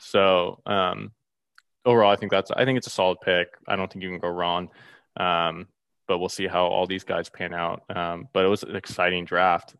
[0.00, 1.12] So um,
[1.84, 3.48] overall, I think that's I think it's a solid pick.
[3.68, 4.70] I don't think you can go wrong.
[5.16, 5.68] Um,
[6.08, 7.82] but we'll see how all these guys pan out.
[7.94, 9.76] Um, but it was an exciting draft.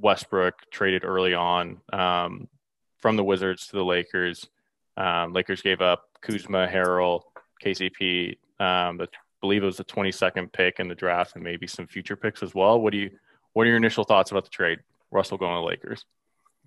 [0.00, 2.48] Westbrook traded early on um,
[2.96, 4.48] from the Wizards to the Lakers.
[4.96, 7.22] Um, Lakers gave up Kuzma, Harrell,
[7.62, 8.38] KCP.
[8.58, 9.06] Um, I
[9.40, 12.54] believe it was the 22nd pick in the draft, and maybe some future picks as
[12.54, 12.80] well.
[12.80, 13.10] What do you?
[13.52, 14.80] What are your initial thoughts about the trade?
[15.10, 16.04] Russell going to Lakers.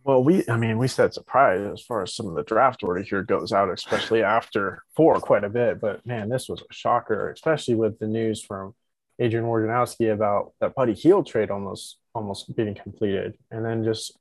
[0.04, 3.02] Well, we, I mean, we said surprise as far as some of the draft order
[3.02, 5.80] here goes out, especially after four quite a bit.
[5.80, 8.74] But man, this was a shocker, especially with the news from
[9.20, 14.18] Adrian Wojnarowski about that Buddy Hield trade almost almost being completed, and then just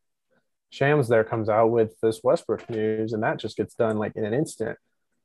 [0.71, 4.25] Shams there comes out with this Westbrook news, and that just gets done like in
[4.25, 4.79] an instant.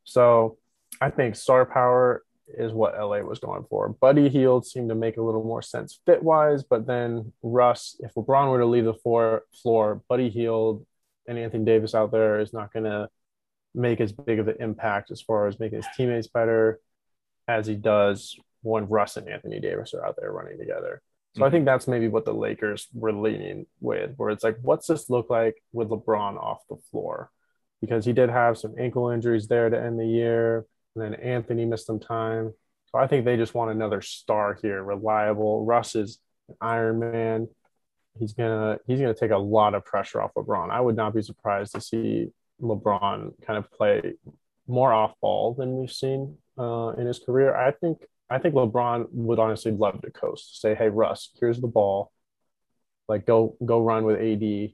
[0.04, 0.58] So
[1.00, 3.90] I think star power is what LA was going for.
[3.90, 8.14] Buddy Hield seemed to make a little more sense fit wise, but then Russ, if
[8.14, 10.86] LeBron were to leave the floor, floor Buddy Hield
[11.28, 13.10] and Anthony Davis out there is not going to
[13.74, 16.80] make as big of an impact as far as making his teammates better
[17.48, 21.02] as he does when Russ and Anthony Davis are out there running together.
[21.34, 21.48] So mm-hmm.
[21.48, 25.10] I think that's maybe what the Lakers were leaning with, where it's like, what's this
[25.10, 27.30] look like with LeBron off the floor?
[27.82, 30.66] Because he did have some ankle injuries there to end the year
[30.96, 32.54] and then Anthony missed some time.
[32.92, 35.66] So I think they just want another star here, reliable.
[35.66, 37.48] Russ is an Iron Man.
[38.18, 40.70] He's gonna he's gonna take a lot of pressure off LeBron.
[40.70, 42.30] I would not be surprised to see
[42.62, 44.14] LeBron kind of play
[44.68, 47.56] more off ball than we've seen uh, in his career.
[47.56, 50.62] I think I think LeBron would honestly love to coast.
[50.62, 52.12] Say, hey Russ, here's the ball.
[53.10, 54.74] Like go go run with AD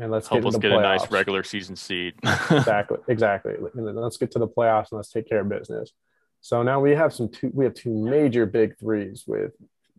[0.00, 0.78] and let's help get us get playoffs.
[0.78, 2.14] a nice regular season seed.
[2.50, 3.54] exactly, exactly.
[3.74, 5.92] let's get to the playoffs and let's take care of business.
[6.40, 7.50] So now we have some two.
[7.54, 9.52] We have two major big threes with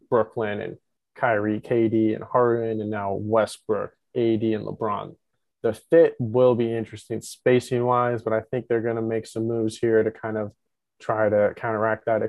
[0.09, 0.77] Brooklyn and
[1.15, 5.15] Kyrie, KD, and Harden, and now Westbrook, AD, and LeBron.
[5.61, 9.47] The fit will be interesting spacing wise, but I think they're going to make some
[9.47, 10.51] moves here to kind of
[10.99, 12.21] try to counteract that,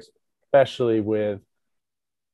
[0.44, 1.40] especially with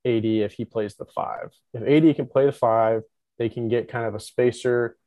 [0.05, 1.51] AD if he plays the five.
[1.73, 3.03] If AD can play the five,
[3.39, 4.99] they can get kind of a spacer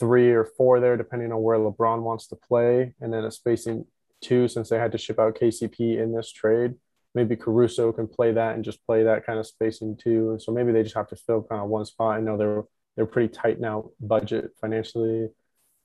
[0.00, 3.84] three or four there, depending on where LeBron wants to play, and then a spacing
[4.22, 6.74] two since they had to ship out KCP in this trade.
[7.14, 10.30] Maybe Caruso can play that and just play that kind of spacing too.
[10.30, 12.16] And so maybe they just have to fill kind of one spot.
[12.16, 12.64] I know they're
[12.96, 15.28] they're pretty tight now budget financially,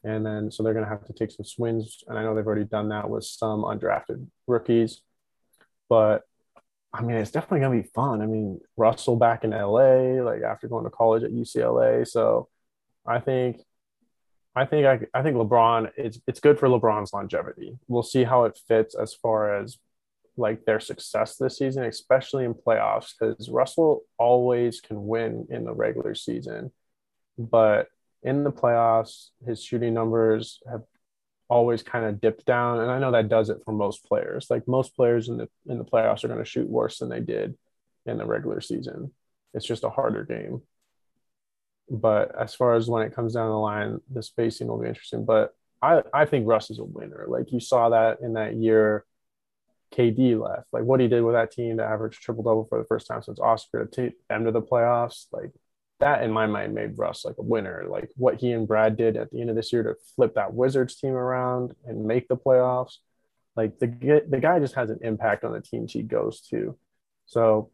[0.03, 2.03] and then so they're going to have to take some swings.
[2.07, 5.01] And I know they've already done that with some undrafted rookies,
[5.89, 6.23] but
[6.93, 8.21] I mean, it's definitely gonna be fun.
[8.21, 12.07] I mean, Russell back in LA, like after going to college at UCLA.
[12.07, 12.47] So
[13.05, 13.61] I think
[14.55, 17.77] I think I, I think LeBron it's it's good for LeBron's longevity.
[17.87, 19.77] We'll see how it fits as far as
[20.37, 25.73] like their success this season, especially in playoffs, because Russell always can win in the
[25.73, 26.71] regular season,
[27.37, 27.87] but
[28.23, 30.81] in the playoffs, his shooting numbers have
[31.47, 34.47] always kind of dipped down, and I know that does it for most players.
[34.49, 37.19] Like most players in the in the playoffs are going to shoot worse than they
[37.19, 37.57] did
[38.05, 39.11] in the regular season.
[39.53, 40.61] It's just a harder game.
[41.89, 45.25] But as far as when it comes down the line, the spacing will be interesting.
[45.25, 47.25] But I, I think Russ is a winner.
[47.27, 49.05] Like you saw that in that year
[49.95, 50.67] KD left.
[50.71, 53.21] Like what he did with that team to average triple double for the first time
[53.21, 55.27] since Oscar to take them to the playoffs.
[55.31, 55.51] Like
[55.99, 57.85] that in my mind made Russ like a winner.
[57.87, 60.53] Like what he and Brad did at the end of this year to flip that
[60.53, 62.97] Wizards team around and make the playoffs.
[63.55, 66.77] Like the the guy just has an impact on the teams he goes to.
[67.25, 67.71] So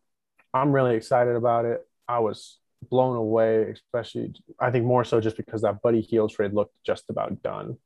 [0.53, 1.87] I'm really excited about it.
[2.07, 2.59] I was
[2.89, 7.05] blown away, especially I think more so just because that Buddy Hield trade looked just
[7.09, 7.77] about done.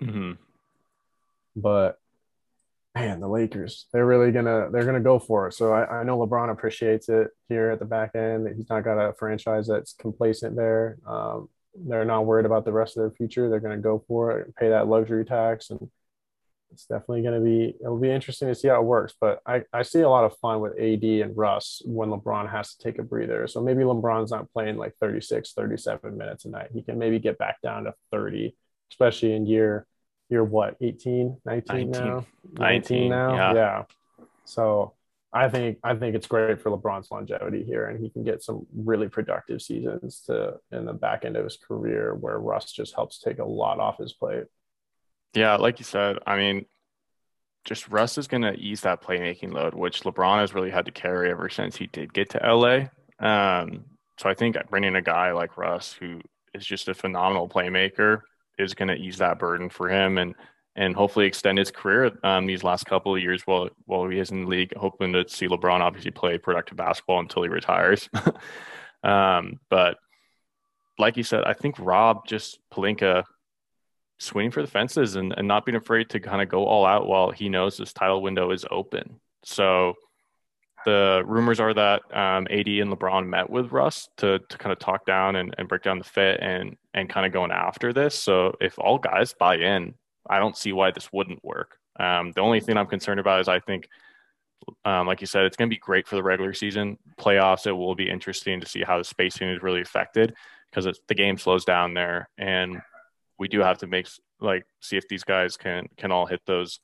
[0.00, 0.32] Mm-hmm.
[1.56, 1.98] But
[2.94, 5.54] man, the Lakers, they're really gonna they're gonna go for it.
[5.54, 8.48] So I, I know LeBron appreciates it here at the back end.
[8.56, 10.98] He's not got a franchise that's complacent there.
[11.06, 13.48] Um, they're not worried about the rest of their future.
[13.48, 15.88] They're gonna go for it, and pay that luxury tax, and
[16.72, 19.62] it's definitely going to be it'll be interesting to see how it works but I,
[19.72, 22.98] I see a lot of fun with ad and russ when lebron has to take
[22.98, 23.46] a breather.
[23.46, 26.70] So maybe lebron's not playing like 36 37 minutes a night.
[26.72, 28.54] He can maybe get back down to 30
[28.90, 29.86] especially in year
[30.28, 32.26] year what 18 19, 19 now?
[32.58, 33.34] 19, 19 now?
[33.34, 33.52] yeah.
[33.54, 33.84] yeah.
[34.44, 34.94] So
[35.32, 38.66] i think i think it's great for lebron's longevity here and he can get some
[38.74, 43.20] really productive seasons to in the back end of his career where russ just helps
[43.20, 44.44] take a lot off his plate
[45.34, 46.66] yeah, like you said, I mean,
[47.64, 50.92] just Russ is going to ease that playmaking load, which LeBron has really had to
[50.92, 52.86] carry ever since he did get to LA.
[53.24, 53.84] Um,
[54.18, 56.20] so I think bringing a guy like Russ, who
[56.54, 58.22] is just a phenomenal playmaker,
[58.58, 60.34] is going to ease that burden for him and
[60.76, 64.30] and hopefully extend his career um, these last couple of years while while he is
[64.30, 64.72] in the league.
[64.76, 68.08] Hoping to see LeBron obviously play productive basketball until he retires.
[69.02, 69.98] um, but
[70.98, 73.24] like you said, I think Rob just Pelinka
[74.20, 77.08] swinging for the fences and, and not being afraid to kind of go all out
[77.08, 79.18] while he knows this title window is open.
[79.42, 79.94] So
[80.84, 84.78] the rumors are that um, AD and LeBron met with Russ to, to kind of
[84.78, 88.14] talk down and, and break down the fit and and kind of going after this.
[88.14, 89.94] So if all guys buy in,
[90.28, 91.78] I don't see why this wouldn't work.
[91.98, 93.88] Um, the only thing I'm concerned about is I think,
[94.84, 97.66] um, like you said, it's going to be great for the regular season playoffs.
[97.66, 100.34] It will be interesting to see how the spacing is really affected
[100.70, 102.80] because the game slows down there and
[103.40, 104.06] we do have to make
[104.40, 106.78] like see if these guys can can all hit those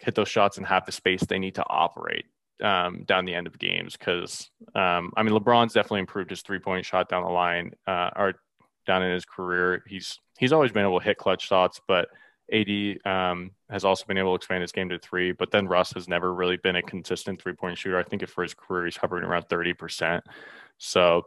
[0.00, 2.26] hit those shots and have the space they need to operate
[2.62, 3.96] um, down the end of games.
[3.96, 8.10] Because um, I mean, LeBron's definitely improved his three point shot down the line uh,
[8.14, 8.34] or
[8.86, 9.82] down in his career.
[9.88, 12.08] He's he's always been able to hit clutch shots, but
[12.52, 15.32] AD um, has also been able to expand his game to three.
[15.32, 17.98] But then Russ has never really been a consistent three point shooter.
[17.98, 20.22] I think for his career, he's hovering around thirty percent.
[20.76, 21.22] So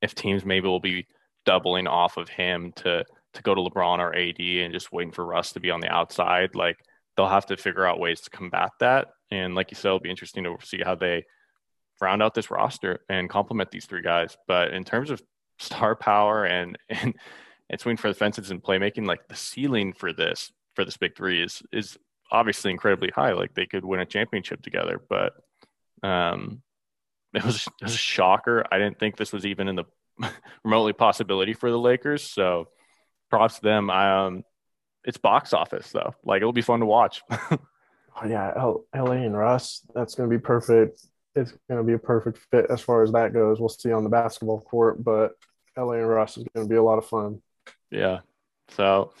[0.00, 1.06] if teams maybe will be
[1.44, 3.04] doubling off of him to
[3.34, 5.92] to go to LeBron or AD and just waiting for Russ to be on the
[5.92, 6.54] outside.
[6.54, 6.78] Like
[7.16, 9.08] they'll have to figure out ways to combat that.
[9.30, 11.24] And like you said, it'll be interesting to see how they
[12.00, 14.36] round out this roster and complement these three guys.
[14.46, 15.22] But in terms of
[15.58, 17.14] star power and and
[17.70, 21.16] and swing for the fences and playmaking, like the ceiling for this for this big
[21.16, 21.96] three is is
[22.30, 23.32] obviously incredibly high.
[23.32, 25.32] Like they could win a championship together, but
[26.02, 26.62] um,
[27.32, 28.64] it was it was a shocker.
[28.70, 29.84] I didn't think this was even in the
[30.64, 32.22] remotely possibility for the Lakers.
[32.22, 32.68] So
[33.34, 33.90] props to them.
[33.90, 34.44] Um,
[35.04, 36.14] it's box office though.
[36.24, 37.22] Like it'll be fun to watch.
[37.30, 37.58] oh,
[38.26, 39.82] yeah, L- LA and Russ.
[39.94, 41.04] That's going to be perfect.
[41.34, 43.58] It's going to be a perfect fit as far as that goes.
[43.58, 45.32] We'll see on the basketball court, but
[45.76, 47.42] LA and Russ is going to be a lot of fun.
[47.90, 48.20] Yeah.
[48.68, 49.12] So,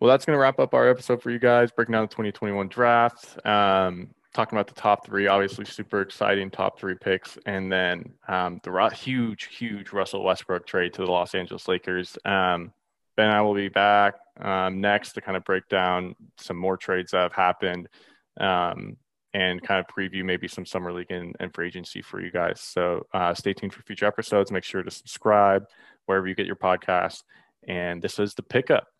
[0.00, 2.68] well, that's going to wrap up our episode for you guys, breaking down the 2021
[2.68, 3.44] draft.
[3.46, 8.60] Um, talking about the top three, obviously super exciting top three picks, and then um,
[8.62, 12.18] the huge, huge Russell Westbrook trade to the Los Angeles Lakers.
[12.24, 12.72] Um,
[13.16, 16.76] Ben and I will be back um, next to kind of break down some more
[16.76, 17.88] trades that have happened
[18.40, 18.96] um,
[19.34, 22.60] and kind of preview maybe some summer league and, and free agency for you guys.
[22.60, 24.50] So uh, stay tuned for future episodes.
[24.50, 25.64] Make sure to subscribe
[26.06, 27.22] wherever you get your podcast.
[27.68, 28.91] And this is the pickup.